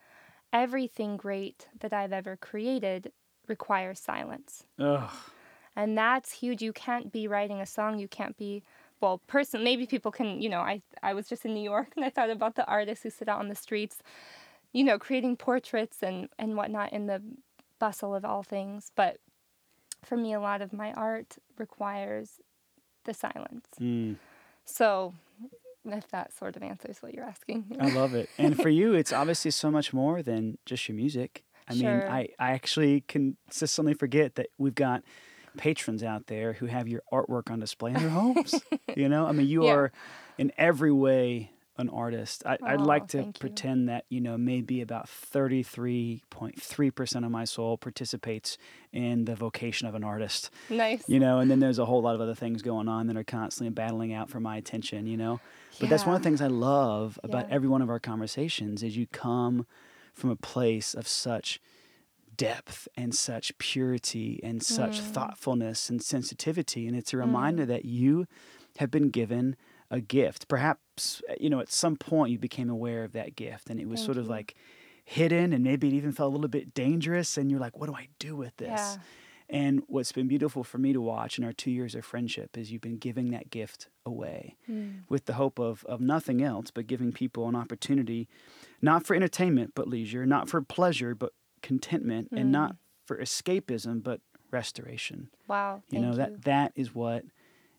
[0.53, 3.11] everything great that I've ever created
[3.47, 4.67] requires silence.
[4.77, 5.09] Ugh.
[5.75, 6.61] And that's huge.
[6.61, 8.63] You can't be writing a song, you can't be
[9.01, 12.05] well, person maybe people can, you know, I I was just in New York and
[12.05, 13.97] I thought about the artists who sit out on the streets,
[14.73, 17.21] you know, creating portraits and and whatnot in the
[17.79, 18.91] bustle of all things.
[18.95, 19.17] But
[20.03, 22.39] for me a lot of my art requires
[23.05, 23.67] the silence.
[23.79, 24.17] Mm.
[24.65, 25.13] So
[25.85, 27.77] if that sort of answers what you're asking.
[27.79, 28.29] I love it.
[28.37, 31.43] And for you, it's obviously so much more than just your music.
[31.67, 35.03] I mean, I, I actually consistently forget that we've got
[35.57, 38.53] patrons out there who have your artwork on display in their homes.
[38.95, 39.71] you know, I mean, you Yeah.
[39.73, 39.91] are
[40.37, 42.43] in every way an artist.
[42.45, 43.39] I, I'd Aw, like oh, to thank you.
[43.39, 48.57] pretend that, you know, maybe about 33.3% of my soul participates
[48.91, 51.03] in the vocation of an artist nice.
[51.07, 53.23] you know and then there's a whole lot of other things going on that are
[53.23, 55.39] constantly battling out for my attention you know
[55.79, 57.55] but that's one of the things i love about Yeah.
[57.55, 59.65] every one of our conversations is you come
[60.13, 61.61] from a place of such
[62.47, 65.11] depth and such purity and such Mm.
[65.15, 68.25] thoughtfulness and sensitivity and it's a reminder that you
[68.77, 69.55] have been given
[69.91, 73.69] a gift perhaps uh, you know at some point you became aware of that gift
[73.69, 74.55] and it was Thank sort of like
[75.03, 77.95] hidden and maybe it even felt a little bit dangerous and you're like what do
[77.95, 78.97] i do with this Yeah.
[79.61, 82.71] and what's been beautiful for me to watch in our two years of friendship is
[82.71, 85.01] you've been giving that gift away Mm.
[85.09, 88.27] with the hope of, of nothing else but giving people an opportunity,
[88.81, 92.51] not for entertainment but leisure, not for pleasure but contentment, and mm.
[92.51, 95.29] not for escapism but restoration.
[95.47, 95.81] Wow.
[95.89, 96.17] You know, you.
[96.17, 97.23] that that is what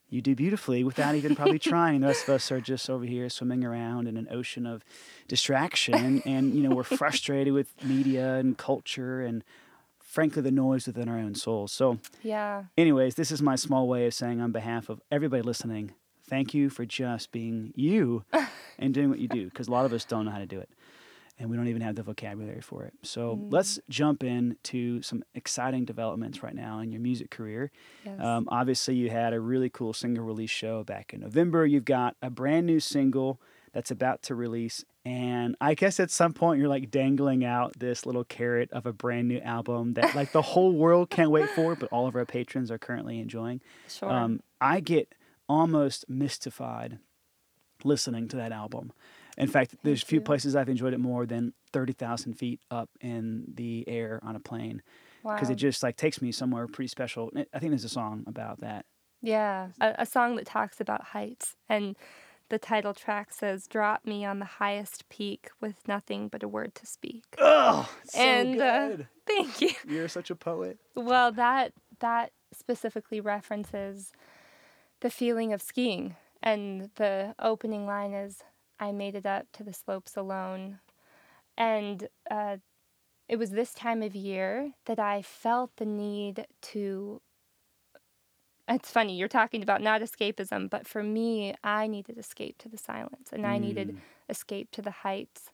[0.08, 2.00] you do beautifully without even probably trying.
[2.00, 4.84] The rest of us are just over here swimming around in an ocean of
[5.28, 9.44] distraction and you know, we're frustrated with media and culture and
[10.00, 11.72] frankly the noise within our own souls.
[11.72, 12.64] So yeah.
[12.76, 15.92] anyways, this is my small way of saying on behalf of everybody listening,
[16.28, 18.24] thank you for just being you
[18.78, 20.58] and doing what you do because a lot of us don't know how to do
[20.58, 20.68] it
[21.40, 22.92] and we don't even have the vocabulary for it.
[23.02, 27.72] So let's jump into some exciting developments right now in your music career.
[28.04, 28.20] Yes.
[28.20, 31.64] Um, obviously, you had a really cool single release show back in November.
[31.64, 33.40] You've got a brand new single
[33.72, 34.84] that's about to release.
[35.06, 38.92] And I guess at some point you're like dangling out this little carrot of a
[38.92, 42.26] brand new album that like the whole world can't wait for, but all of our
[42.26, 43.62] patrons are currently enjoying.
[43.88, 44.10] sure.
[44.10, 45.14] Um, I get
[45.48, 46.98] almost mystified
[47.82, 48.92] listening to that album.
[49.38, 53.44] In fact, there's a few places I've enjoyed it more than 30,000 feet up in
[53.54, 54.82] the air on a plane
[55.22, 55.34] wow.
[55.34, 57.30] because it just like takes me somewhere pretty special.
[57.52, 58.86] I think there's a song about that.
[59.22, 61.56] Yeah, a, a song that talks about heights.
[61.68, 61.96] And
[62.48, 66.74] the title track says, Drop me on the highest peak with nothing but a word
[66.76, 67.24] to speak.
[67.38, 69.08] Oh, so and uh, good.
[69.26, 69.70] thank you.
[69.88, 70.78] You're such a poet.
[70.94, 74.12] Well, that that specifically references
[75.00, 76.16] the feeling of skiing.
[76.42, 78.42] And the opening line is,
[78.80, 80.80] I made it up to the slopes alone.
[81.56, 82.56] And uh,
[83.28, 87.20] it was this time of year that I felt the need to.
[88.68, 92.78] It's funny, you're talking about not escapism, but for me, I needed escape to the
[92.78, 93.96] silence and I needed
[94.28, 95.50] escape to the heights.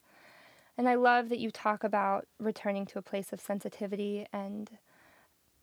[0.79, 4.27] And I love that you talk about returning to a place of sensitivity.
[4.35, 4.71] And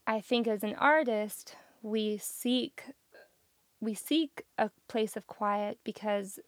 [0.07, 2.83] I think as an artist, we seek
[3.79, 6.39] we seek a place of quiet because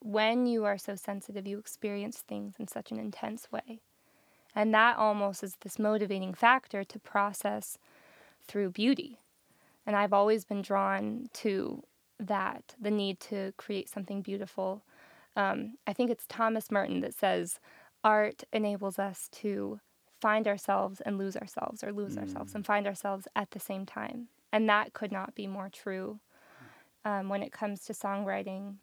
[0.00, 3.80] when you are so sensitive, you experience things in such an intense way.
[4.54, 7.78] And that almost is this motivating factor to process
[8.46, 9.18] through beauty.
[9.86, 11.82] And I've always been drawn to
[12.18, 14.82] that the need to create something beautiful.
[15.36, 17.60] Um, I think it's Thomas Merton that says
[18.02, 19.80] art enables us to
[20.20, 24.28] find ourselves and lose ourselves, or lose ourselves and find ourselves at the same time.
[24.52, 26.18] And that could not be more true
[27.04, 28.76] um, when it comes to songwriting.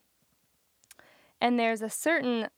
[1.41, 2.49] And there's a certain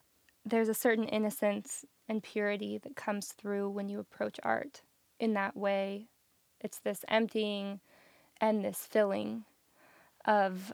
[0.45, 4.81] there's a certain innocence and purity that comes through when you approach art
[5.19, 6.07] in that way.
[6.61, 7.81] It's this emptying
[8.39, 9.43] and this filling
[10.25, 10.73] of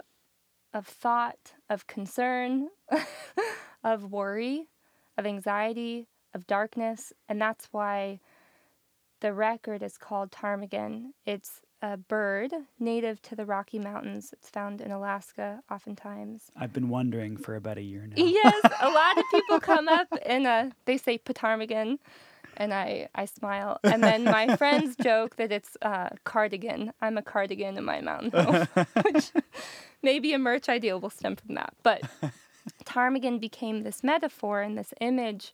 [0.73, 2.69] of thought, of concern,
[3.83, 4.69] of worry,
[5.17, 8.19] of anxiety, of darkness, and that's why
[9.21, 11.13] the record is called ptarmigan.
[11.25, 14.30] It's a bird native to the Rocky Mountains.
[14.32, 16.43] It's found in Alaska oftentimes.
[16.56, 18.15] I've been wondering for about a year now.
[18.15, 22.00] Yes, a lot of people come up and uh, they say ptarmigan,
[22.56, 23.80] and I, I smile.
[23.84, 26.93] And then my friends joke that it's uh, cardigan.
[27.02, 29.32] I'm a cardigan in my mountain home, which
[30.02, 31.74] maybe a merch idea will stem from that.
[31.84, 32.04] But
[32.86, 35.54] ptarmigan became this metaphor and this image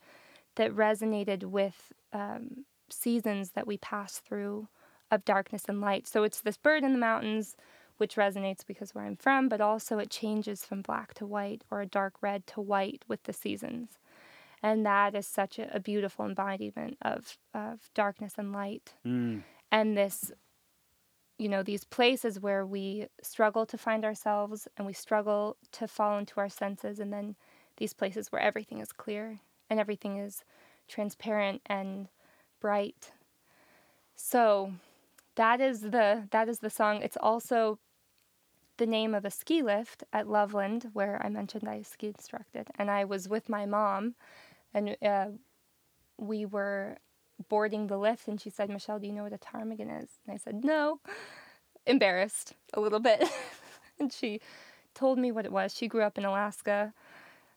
[0.57, 4.67] that resonated with um, seasons that we pass through
[5.11, 6.07] of darkness and light.
[6.07, 7.55] So it's this bird in the mountains
[7.97, 11.81] which resonates because where I'm from, but also it changes from black to white or
[11.81, 13.99] a dark red to white with the seasons.
[14.63, 18.93] And that is such a, a beautiful embodiment of, of darkness and light.
[19.05, 19.43] Mm.
[19.71, 20.31] And this,
[21.37, 26.17] you know, these places where we struggle to find ourselves and we struggle to fall
[26.17, 27.35] into our senses, and then
[27.77, 30.43] these places where everything is clear and everything is
[30.87, 32.07] transparent and
[32.59, 33.11] bright.
[34.15, 34.73] So
[35.39, 37.01] that is the that is the song.
[37.01, 37.79] It's also
[38.75, 42.91] the name of a ski lift at Loveland where I mentioned I ski instructed, and
[42.91, 44.15] I was with my mom,
[44.73, 45.27] and uh,
[46.17, 46.97] we were
[47.47, 50.33] boarding the lift, and she said, "Michelle, do you know what a ptarmigan is?" And
[50.33, 50.99] I said, "No,"
[51.87, 53.23] embarrassed a little bit,
[53.99, 54.41] and she
[54.93, 55.73] told me what it was.
[55.73, 56.93] She grew up in Alaska,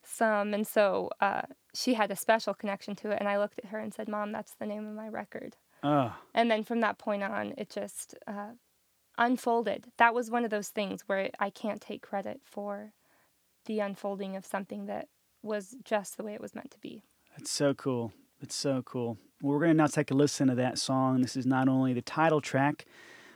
[0.05, 1.43] some, and so uh,
[1.75, 3.19] she had a special connection to it.
[3.19, 6.15] And I looked at her and said, "Mom, that's the name of my record." Oh,
[6.35, 8.53] And then from that point on, it just uh,
[9.19, 9.87] unfolded.
[9.99, 12.93] That was one of those things where I can't take credit for
[13.67, 15.09] the unfolding of something that
[15.43, 17.03] was just the way it was meant to be.
[17.37, 18.13] That's so cool.
[18.41, 19.19] It's so cool.
[19.41, 21.23] Well, we're going to now take a listen to that song.
[21.23, 22.87] This is not only the title track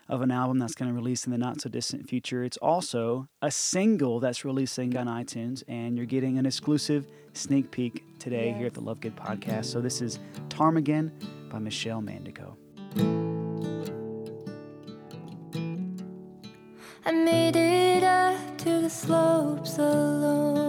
[0.08, 3.28] of an album that's going to release in the not so distant future, it's also
[3.42, 8.66] a single that's releasing on iTunes, and you're getting an exclusive sneak peek today here
[8.66, 9.66] at the Love Good podcast.
[9.66, 11.10] So this is Ptarmigan
[11.50, 12.56] by Michelle Mandico.
[17.04, 20.65] I made it up to the slopes alone,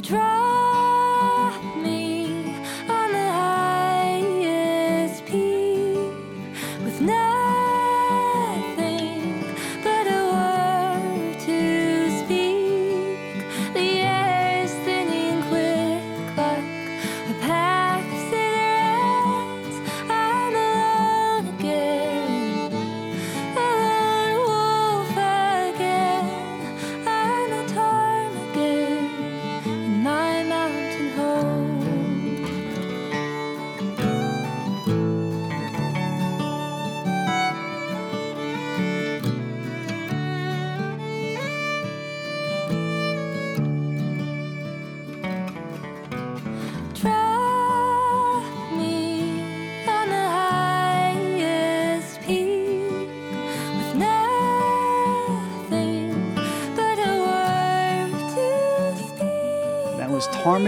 [0.00, 0.49] Drop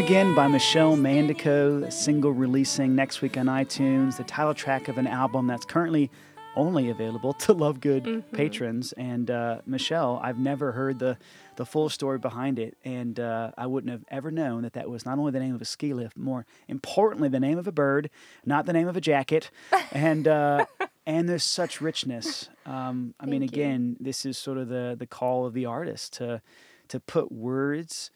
[0.03, 4.99] Ptarmigan by Michelle Mandico, a single releasing next week on iTunes, the title track of
[4.99, 6.11] an album that's currently
[6.57, 8.93] only available to Love Good patrons.
[8.95, 11.19] And uh, Michelle, I've never heard the,
[11.55, 15.07] the full story behind it, and uh, I wouldn't have ever known that that was
[15.07, 18.11] not only the name of a ski lift, more importantly, the name of a bird,
[18.45, 19.51] not the name of a jacket.
[19.93, 20.65] And uh,
[21.07, 22.49] and there's such richness.
[22.67, 23.63] Um, I mean, Thank you.
[23.63, 26.41] again, this is sort of the the call of the artist to
[26.89, 28.11] to put words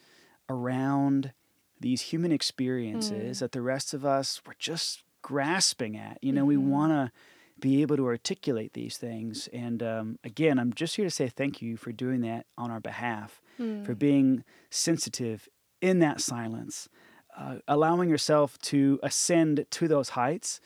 [0.48, 1.32] around
[1.80, 6.18] these human experiences that the rest of us were just grasping at.
[6.22, 7.12] You know, we want to
[7.58, 9.48] be able to articulate these things.
[9.52, 12.80] And um, again, I'm just here to say thank you for doing that on our
[12.80, 13.40] behalf,
[13.84, 15.48] for being sensitive
[15.80, 16.88] in that silence,
[17.36, 20.60] uh, allowing yourself to ascend to those heights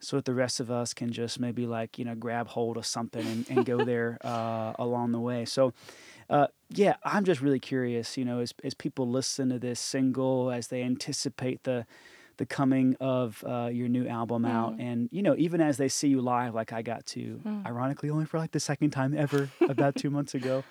[0.00, 2.84] so that the rest of us can just maybe like you know grab hold of
[2.84, 5.72] something and, and go there uh, along the way so
[6.30, 10.50] uh, yeah i'm just really curious you know as, as people listen to this single
[10.50, 11.86] as they anticipate the
[12.38, 16.08] the coming of uh, your new album out and you know even as they see
[16.08, 19.94] you live like i got to ironically only for like the second time ever about
[19.94, 20.64] two months ago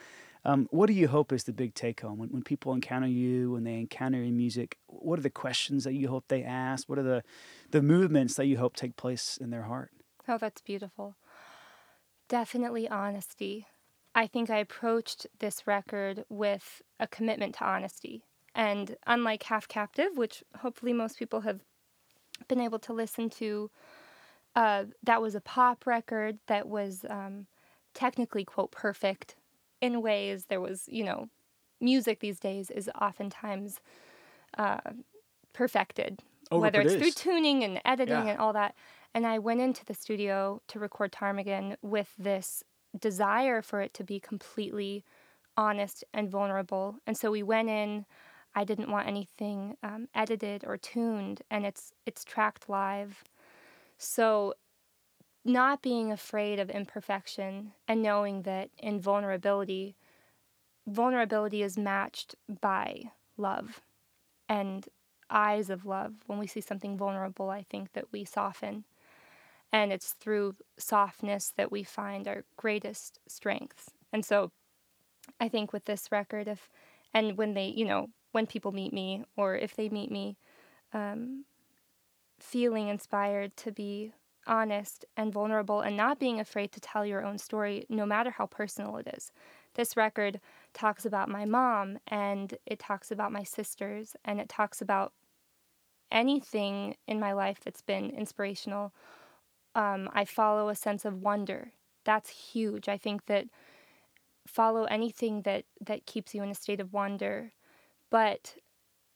[0.43, 3.51] um, what do you hope is the big take home when, when people encounter you,
[3.51, 4.77] when they encounter your music?
[4.87, 6.89] What are the questions that you hope they ask?
[6.89, 7.23] What are the,
[7.69, 9.91] the movements that you hope take place in their heart?
[10.27, 11.15] Oh, that's beautiful.
[12.27, 13.67] Definitely honesty.
[14.13, 18.23] I think I approached this record with a commitment to honesty.
[18.53, 21.61] And unlike Half Captive, which hopefully most people have
[22.47, 23.71] been able to listen to,
[24.55, 27.47] uh, that was a pop record that was um,
[27.93, 29.35] technically, quote, perfect
[29.79, 30.45] in ways.
[30.49, 31.29] There was, you know,
[31.79, 33.79] music these days is oftentimes
[34.57, 34.81] uh,
[35.53, 36.19] perfected,
[36.51, 38.31] whether it's through tuning and editing Yeah.
[38.33, 38.75] and all that.
[39.13, 42.63] And I went into the studio to record Ptarmigan with this
[42.99, 45.03] desire for it to be completely
[45.57, 46.97] honest and vulnerable.
[47.05, 48.05] And so we went in.
[48.53, 53.23] I didn't want anything um, edited or tuned, and it's it's tracked live.
[53.97, 54.55] So,
[55.45, 59.95] not being afraid of imperfection and knowing that in vulnerability,
[60.85, 63.03] vulnerability is matched by
[63.37, 63.81] love
[64.49, 64.87] and
[65.29, 66.15] eyes of love.
[66.27, 68.83] When we see something vulnerable, I think that we soften.
[69.73, 73.91] And it's through softness that we find our greatest strengths.
[74.11, 74.51] And so
[75.39, 76.69] I think with this record, if,
[77.13, 80.37] and when they, you know, when people meet me or if they meet me,
[80.93, 81.45] um,
[82.39, 84.13] feeling inspired to be
[84.47, 88.45] honest and vulnerable and not being afraid to tell your own story, no matter how
[88.45, 89.31] personal it is.
[89.75, 90.39] This record
[90.73, 95.13] talks about my mom and it talks about my sisters and it talks about
[96.11, 98.91] anything in my life that's been inspirational.
[99.75, 101.71] Um, I follow a sense of wonder.
[102.03, 102.89] That's huge.
[102.89, 103.45] I think that
[104.47, 107.53] follow anything that that keeps you in a state of wonder,
[108.09, 108.55] but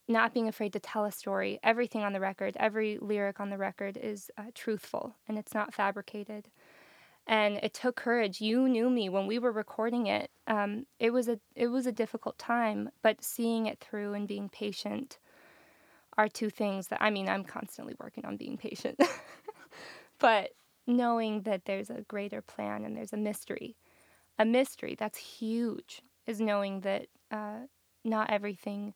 [0.08, 1.60] not being afraid to tell a story.
[1.64, 5.74] Everything on the record, every lyric on the record is uh, truthful and it's not
[5.74, 6.48] fabricated.
[7.28, 8.40] And it took courage.
[8.40, 10.30] You knew me when we were recording it.
[10.46, 14.48] Um, it was a it was a difficult time, but seeing it through and being
[14.48, 15.18] patient
[16.18, 17.28] are two things that I mean.
[17.28, 19.00] I'm constantly working on being patient,
[20.26, 20.54] but
[20.88, 23.76] knowing that there's a greater plan and there's a mystery,
[24.40, 27.60] a mystery that's huge is knowing that uh,
[28.04, 28.96] not everything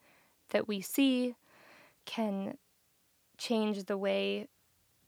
[0.49, 1.36] that we see
[2.07, 2.57] can
[3.38, 4.47] change the way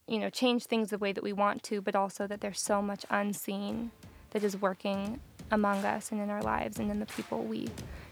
[0.07, 2.81] you know change things the way that we want to but also that there's so
[2.81, 3.91] much unseen
[4.29, 5.19] that is working
[5.49, 7.67] among us and in our lives and in the people we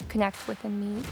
[0.10, 1.06] connect with and meet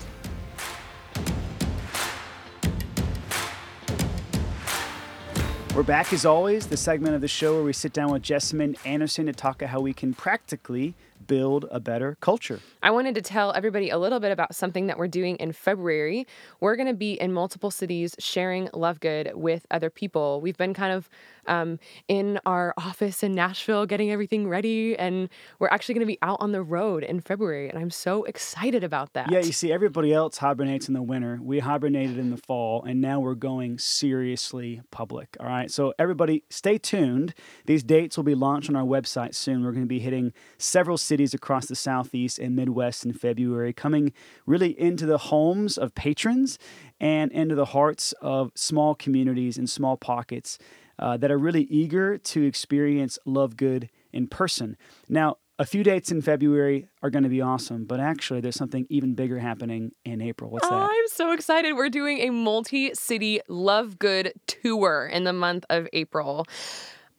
[5.77, 8.75] We're back as always, the segment of the show where we sit down with Jessamine
[8.83, 10.95] Anderson to talk about how we can practically
[11.27, 12.59] build a better culture.
[12.81, 16.25] I wanted to tell everybody a little bit about something that we're doing in February.
[16.61, 20.41] We're going to be in multiple cities sharing Love Good with other people.
[20.41, 21.09] We've been kind of
[21.47, 25.29] um, in our office in Nashville getting everything ready, and
[25.59, 28.83] we're actually going to be out on the road in February, and I'm so excited
[28.83, 29.31] about that.
[29.31, 31.39] Yeah, you see, everybody else hibernates in the winter.
[31.41, 35.37] We hibernated in the fall, and now we're going seriously public.
[35.39, 37.33] All right, so everybody stay tuned.
[37.65, 39.63] These dates will be launched on our website soon.
[39.63, 44.13] We're going to be hitting several cities across the Southeast and Midwest in February, coming
[44.45, 46.57] really into the homes of patrons
[46.99, 50.57] and into the hearts of small communities and small pockets
[50.99, 54.77] uh, that are really eager to experience Love Good in person.
[55.07, 58.85] Now, a few dates in February are going to be awesome, but actually, there's something
[58.89, 60.51] even bigger happening in April.
[60.51, 60.89] What's that?
[60.91, 61.73] I'm so excited.
[61.73, 66.45] We're doing a multi city Love Good tour in the month of April.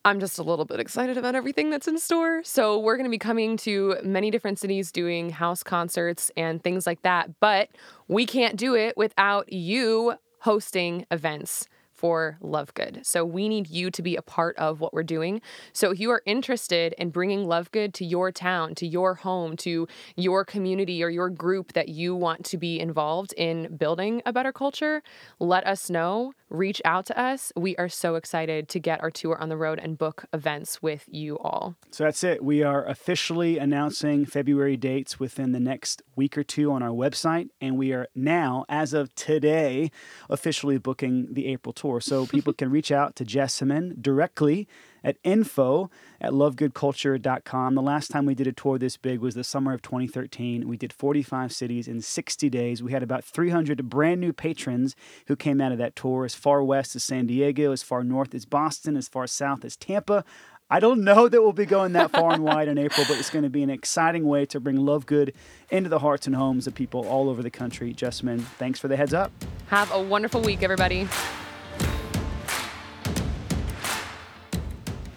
[0.04, 2.42] I'm just a little bit excited about everything that's in store.
[2.44, 6.86] So, we're going to be coming to many different cities doing house concerts and things
[6.86, 7.40] like that.
[7.40, 7.70] But
[8.06, 11.66] we can't do it without you hosting events
[11.98, 13.00] for Love Good.
[13.02, 15.42] So we need you to be a part of what we're doing.
[15.72, 19.56] So if you are interested in bringing Love Good to your town, to your home,
[19.58, 24.32] to your community or your group that you want to be involved in building a
[24.32, 25.02] better culture,
[25.40, 26.34] let us know.
[26.50, 27.52] Reach out to us.
[27.56, 31.04] We are so excited to get our tour on the road and book events with
[31.08, 31.76] you all.
[31.90, 32.42] So that's it.
[32.42, 37.48] We are officially announcing February dates within the next week or two on our website.
[37.60, 39.90] And we are now, as of today,
[40.28, 42.00] officially booking the April tour.
[42.00, 44.68] So people can reach out to Jessamine directly
[45.02, 45.90] at info
[46.20, 47.74] at lovegoodculture.com.
[47.74, 50.68] The last time we did a tour this big was the summer of 2013.
[50.68, 52.82] We did 45 cities in 60 days.
[52.82, 54.96] We had about 300 brand new patrons
[55.26, 58.34] who came out of that tour as far west as San Diego, as far north
[58.34, 60.24] as Boston, as far south as Tampa.
[60.70, 63.30] I don't know that we'll be going that far and wide in April, but it's
[63.30, 65.32] going to be an exciting way to bring Love Good
[65.70, 67.94] into the hearts and homes of people all over the country.
[67.94, 69.32] Jessamine, thanks for the heads up.
[69.68, 71.08] Have a wonderful week, everybody.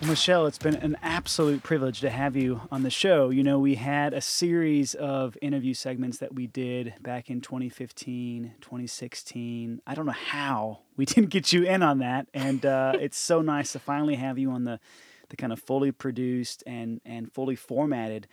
[0.08, 3.30] Michelle, it's been an absolute privilege to have you on the show.
[3.30, 8.56] You know, we had a series of interview segments that we did back in 2015,
[8.62, 9.82] 2016.
[9.86, 12.28] I don't know how we didn't get you in on that.
[12.34, 14.80] And uh, it's so nice to finally have you on the,
[15.30, 18.28] the kind of fully produced and, and fully formatted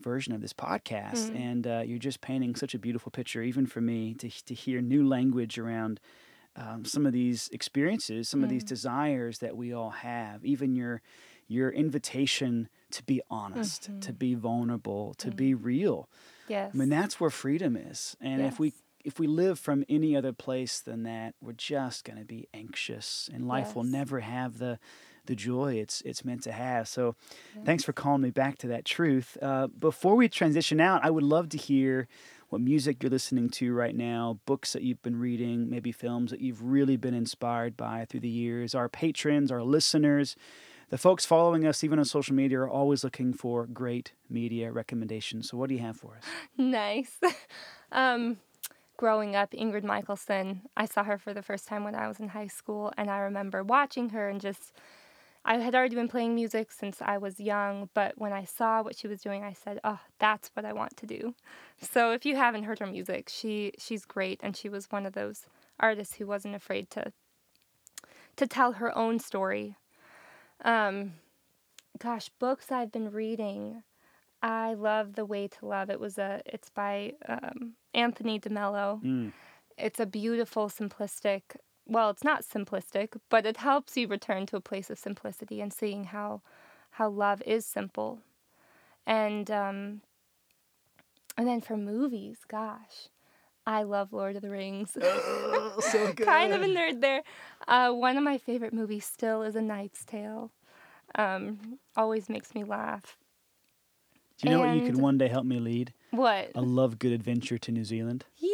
[0.00, 1.34] version of this podcast.
[1.36, 4.80] And uh, you're just painting such a beautiful picture, even for me, to, to hear
[4.80, 6.00] new language around
[6.56, 11.02] um, some of these experiences, some of these desires that we all have, even your
[11.48, 16.08] your invitation to be honest, to be vulnerable, to be real.
[16.48, 16.70] Yes.
[16.74, 18.16] I mean, that's where freedom is.
[18.20, 18.74] And if we
[19.04, 23.28] if we live from any other place than that, we're just going to be anxious,
[23.32, 24.78] and life will never have the
[25.26, 26.88] the joy it's it's meant to have.
[26.88, 27.14] So,
[27.64, 29.36] thanks for calling me back to that truth.
[29.40, 32.08] Uh, before we transition out, I would love to hear
[32.52, 36.42] what music you're listening to right now, books that you've been reading, maybe films that
[36.42, 38.74] you've really been inspired by through the years.
[38.74, 40.36] Our patrons, our listeners,
[40.90, 45.48] the folks following us, even on social media, are always looking for great media recommendations.
[45.48, 46.24] So, what do you have for us?
[46.58, 47.18] nice.
[47.92, 48.36] um,
[48.98, 52.28] growing up, Ingrid Michaelson, I saw her for the first time when I was in
[52.28, 54.74] high school, and I remember watching her and just.
[55.44, 58.96] I had already been playing music since I was young, but when I saw what
[58.96, 61.34] she was doing, I said, "Oh, that's what I want to do."
[61.80, 65.14] So if you haven't heard her music, she she's great, and she was one of
[65.14, 65.46] those
[65.80, 67.12] artists who wasn't afraid to
[68.36, 69.76] to tell her own story.
[70.64, 71.14] Um,
[71.98, 73.82] gosh, books I've been reading.
[74.42, 75.90] I love The Way to Love.
[75.90, 79.02] It was a it's by um, Anthony DeMello.
[79.02, 79.32] Mm.
[79.78, 81.42] It's a beautiful, simplistic.
[81.86, 85.72] Well, it's not simplistic, but it helps you return to a place of simplicity and
[85.72, 86.42] seeing how
[86.92, 88.20] how love is simple.
[89.06, 90.02] And um,
[91.36, 93.08] and then for movies, gosh,
[93.66, 94.92] I love Lord of the Rings.
[95.80, 96.16] so good.
[96.26, 97.22] kind of a nerd there.
[97.66, 100.50] Uh, one of my favorite movies still is A Knight's Tale.
[101.14, 103.16] Um, always makes me laugh.
[104.38, 105.92] Do you know what you could one day help me lead?
[106.10, 106.50] What?
[106.54, 108.24] A love good adventure to New Zealand.
[108.38, 108.51] yes.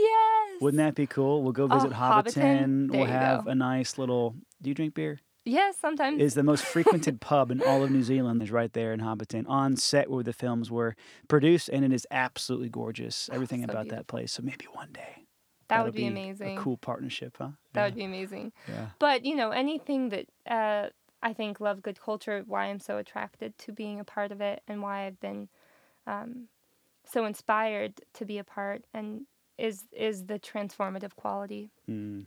[0.61, 1.43] Wouldn't that be cool?
[1.43, 2.89] We'll go visit Oh, Hobbiton.
[2.89, 2.91] Hobbiton.
[2.91, 3.51] We'll have go.
[3.51, 4.35] a nice little.
[4.63, 5.19] Do you drink beer?
[5.45, 6.21] Yes, sometimes.
[6.21, 9.49] Is the most frequented pub in all of New Zealand is right there in Hobbiton,
[9.49, 10.95] on set where the films were
[11.27, 13.31] produced, and it is absolutely gorgeous.
[13.33, 14.33] Everything Oh, so about that place.
[14.33, 15.25] So maybe one day.
[15.69, 16.59] that would be, amazing.
[16.59, 17.51] A cool partnership, huh?
[17.73, 18.53] That would be amazing.
[18.69, 18.89] Yeah.
[18.99, 20.89] But you know, anything that uh,
[21.23, 24.63] I think love good culture, why I'm so attracted to being a part of it,
[24.69, 25.49] and why I've been
[26.07, 26.49] um,
[27.07, 29.23] so inspired to be a part, and
[29.59, 32.27] is is the transformative quality Mm.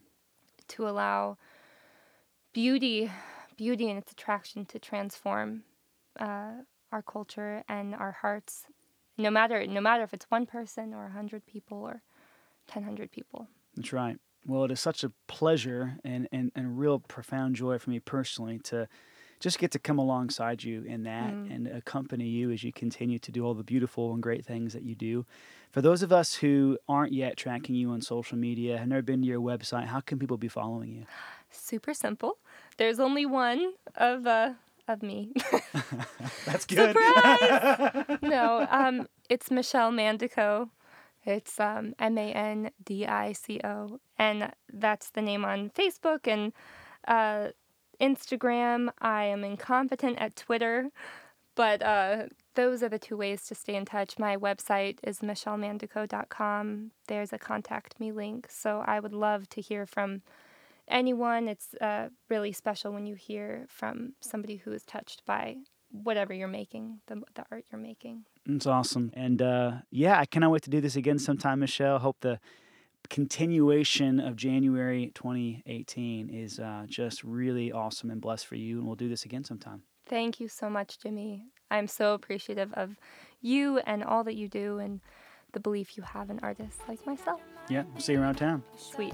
[0.67, 1.37] to allow
[2.53, 3.11] beauty,
[3.57, 5.63] beauty and its attraction to transform
[6.19, 6.51] uh,
[6.91, 8.65] our culture and our hearts,
[9.17, 12.01] no matter no matter if it's one person or a hundred people or
[12.67, 13.47] ten hundred people.
[13.75, 14.17] That's right.
[14.45, 17.99] Well, it is such a pleasure and, and, and a real profound joy for me
[17.99, 18.87] personally to
[19.41, 21.55] just get to come alongside you in that Mm.
[21.55, 24.83] and accompany you as you continue to do all the beautiful and great things that
[24.83, 25.25] you do.
[25.71, 29.21] For those of us who aren't yet tracking you on social media, have never been
[29.21, 31.05] to your website, how can people be following you?
[31.49, 32.37] Super simple.
[32.77, 34.53] There's only one of uh,
[34.87, 35.31] of me.
[36.45, 36.95] That's good.
[36.95, 38.19] Surprise!
[38.21, 40.69] no, um, it's Michelle Mandico.
[41.25, 46.27] It's um, M A N D I C O, and that's the name on Facebook
[46.27, 46.51] and
[47.07, 47.49] uh,
[48.01, 48.89] Instagram.
[48.99, 50.89] I am incompetent at Twitter,
[51.55, 52.23] but uh,
[52.55, 54.17] those are the two ways to stay in touch.
[54.17, 56.91] My website is michellemandico.com.
[57.07, 60.21] There's a contact me link, so I would love to hear from
[60.87, 61.47] anyone.
[61.47, 65.57] It's uh, really special when you hear from somebody who is touched by
[65.91, 68.23] whatever you're making, the, the art you're making.
[68.45, 69.11] It's awesome.
[69.13, 71.99] And uh, yeah, I cannot wait to do this again sometime, Michelle.
[71.99, 72.39] Hope the
[73.09, 78.77] continuation of January 2018 is uh, just really awesome and blessed for you.
[78.77, 79.83] And we'll do this again sometime.
[80.07, 81.45] Thank you so much, Jimmy.
[81.69, 82.97] I'm so appreciative of
[83.41, 84.99] you and all that you do and
[85.53, 87.41] the belief you have in artists like myself.
[87.69, 88.63] Yeah, we'll see you around town.
[88.77, 89.13] Sweet.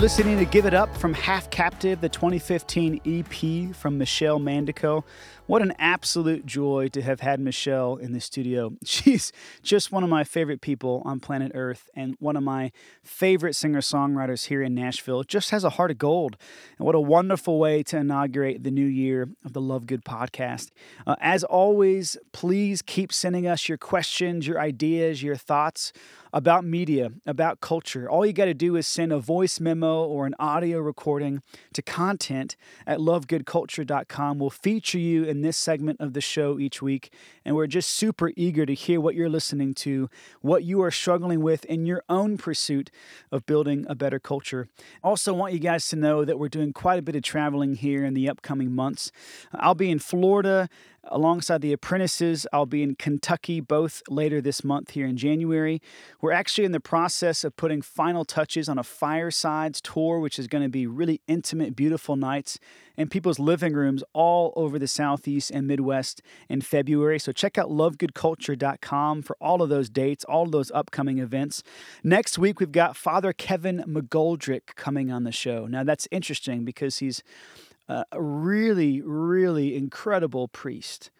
[0.00, 5.04] Listening to Give It Up from Half Captive, the 2015 EP from Michelle Mandico.
[5.44, 8.72] What an absolute joy to have had Michelle in the studio.
[8.84, 9.30] She's
[9.62, 12.72] just one of my favorite people on planet Earth and one of my
[13.02, 15.22] favorite singer songwriters here in Nashville.
[15.22, 16.38] Just has a heart of gold.
[16.78, 20.70] And what a wonderful way to inaugurate the new year of the Love Good podcast.
[21.06, 25.92] Uh, as always, please keep sending us your questions, your ideas, your thoughts
[26.32, 28.08] about media, about culture.
[28.08, 31.82] All you got to do is send a voice memo or an audio recording to
[31.82, 32.56] content
[32.86, 34.38] at lovegoodculture.com.
[34.38, 37.12] We'll feature you in this segment of the show each week,
[37.44, 40.08] and we're just super eager to hear what you're listening to,
[40.40, 42.90] what you are struggling with in your own pursuit
[43.32, 44.68] of building a better culture.
[45.02, 48.04] Also, want you guys to know that we're doing quite a bit of traveling here
[48.04, 49.10] in the upcoming months.
[49.52, 50.68] I'll be in Florida
[51.04, 52.46] alongside the apprentices.
[52.52, 55.80] I'll be in Kentucky both later this month here in January.
[56.20, 60.46] We're actually in the process of putting final touches on a firesides tour, which is
[60.46, 62.58] going to be really intimate, beautiful nights
[62.96, 67.18] in people's living rooms all over the Southeast and Midwest in February.
[67.18, 71.62] So check out lovegoodculture.com for all of those dates, all of those upcoming events.
[72.04, 75.66] Next week, we've got Father Kevin McGoldrick coming on the show.
[75.66, 77.22] Now, that's interesting because he's
[77.90, 81.10] a really, really incredible priest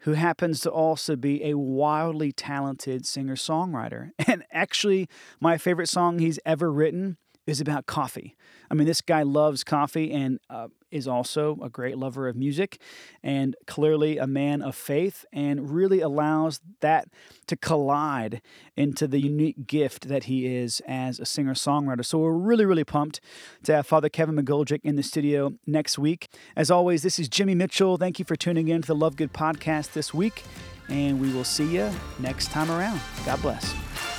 [0.00, 4.10] who happens to also be a wildly talented singer songwriter.
[4.26, 5.08] And actually,
[5.40, 7.16] my favorite song he's ever written
[7.46, 8.36] is about coffee.
[8.70, 12.78] I mean, this guy loves coffee and uh, is also a great lover of music
[13.22, 17.08] and clearly a man of faith and really allows that
[17.46, 18.40] to collide
[18.76, 22.04] into the unique gift that he is as a singer songwriter.
[22.04, 23.20] So we're really, really pumped
[23.64, 26.28] to have Father Kevin McGoldrick in the studio next week.
[26.56, 27.96] As always, this is Jimmy Mitchell.
[27.98, 30.44] Thank you for tuning in to the Love Good podcast this week,
[30.88, 33.00] and we will see you next time around.
[33.26, 34.13] God bless.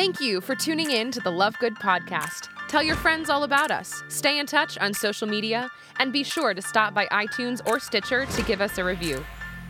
[0.00, 2.48] Thank you for tuning in to the Love Good podcast.
[2.68, 4.02] Tell your friends all about us.
[4.08, 8.24] Stay in touch on social media and be sure to stop by iTunes or Stitcher
[8.24, 9.22] to give us a review.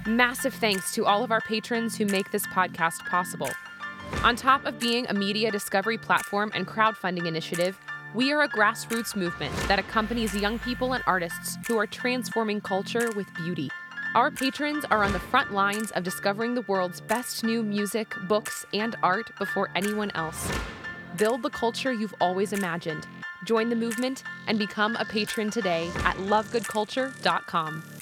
[0.07, 3.51] Massive thanks to all of our patrons who make this podcast possible.
[4.22, 7.76] On top of being a media discovery platform and crowdfunding initiative,
[8.14, 13.11] we are a grassroots movement that accompanies young people and artists who are transforming culture
[13.16, 13.68] with beauty.
[14.17, 18.67] Our patrons are on the front lines of discovering the world's best new music, books,
[18.73, 20.51] and art before anyone else.
[21.17, 23.07] Build the culture you've always imagined.
[23.45, 28.00] Join the movement and become a patron today at lovegoodculture.com.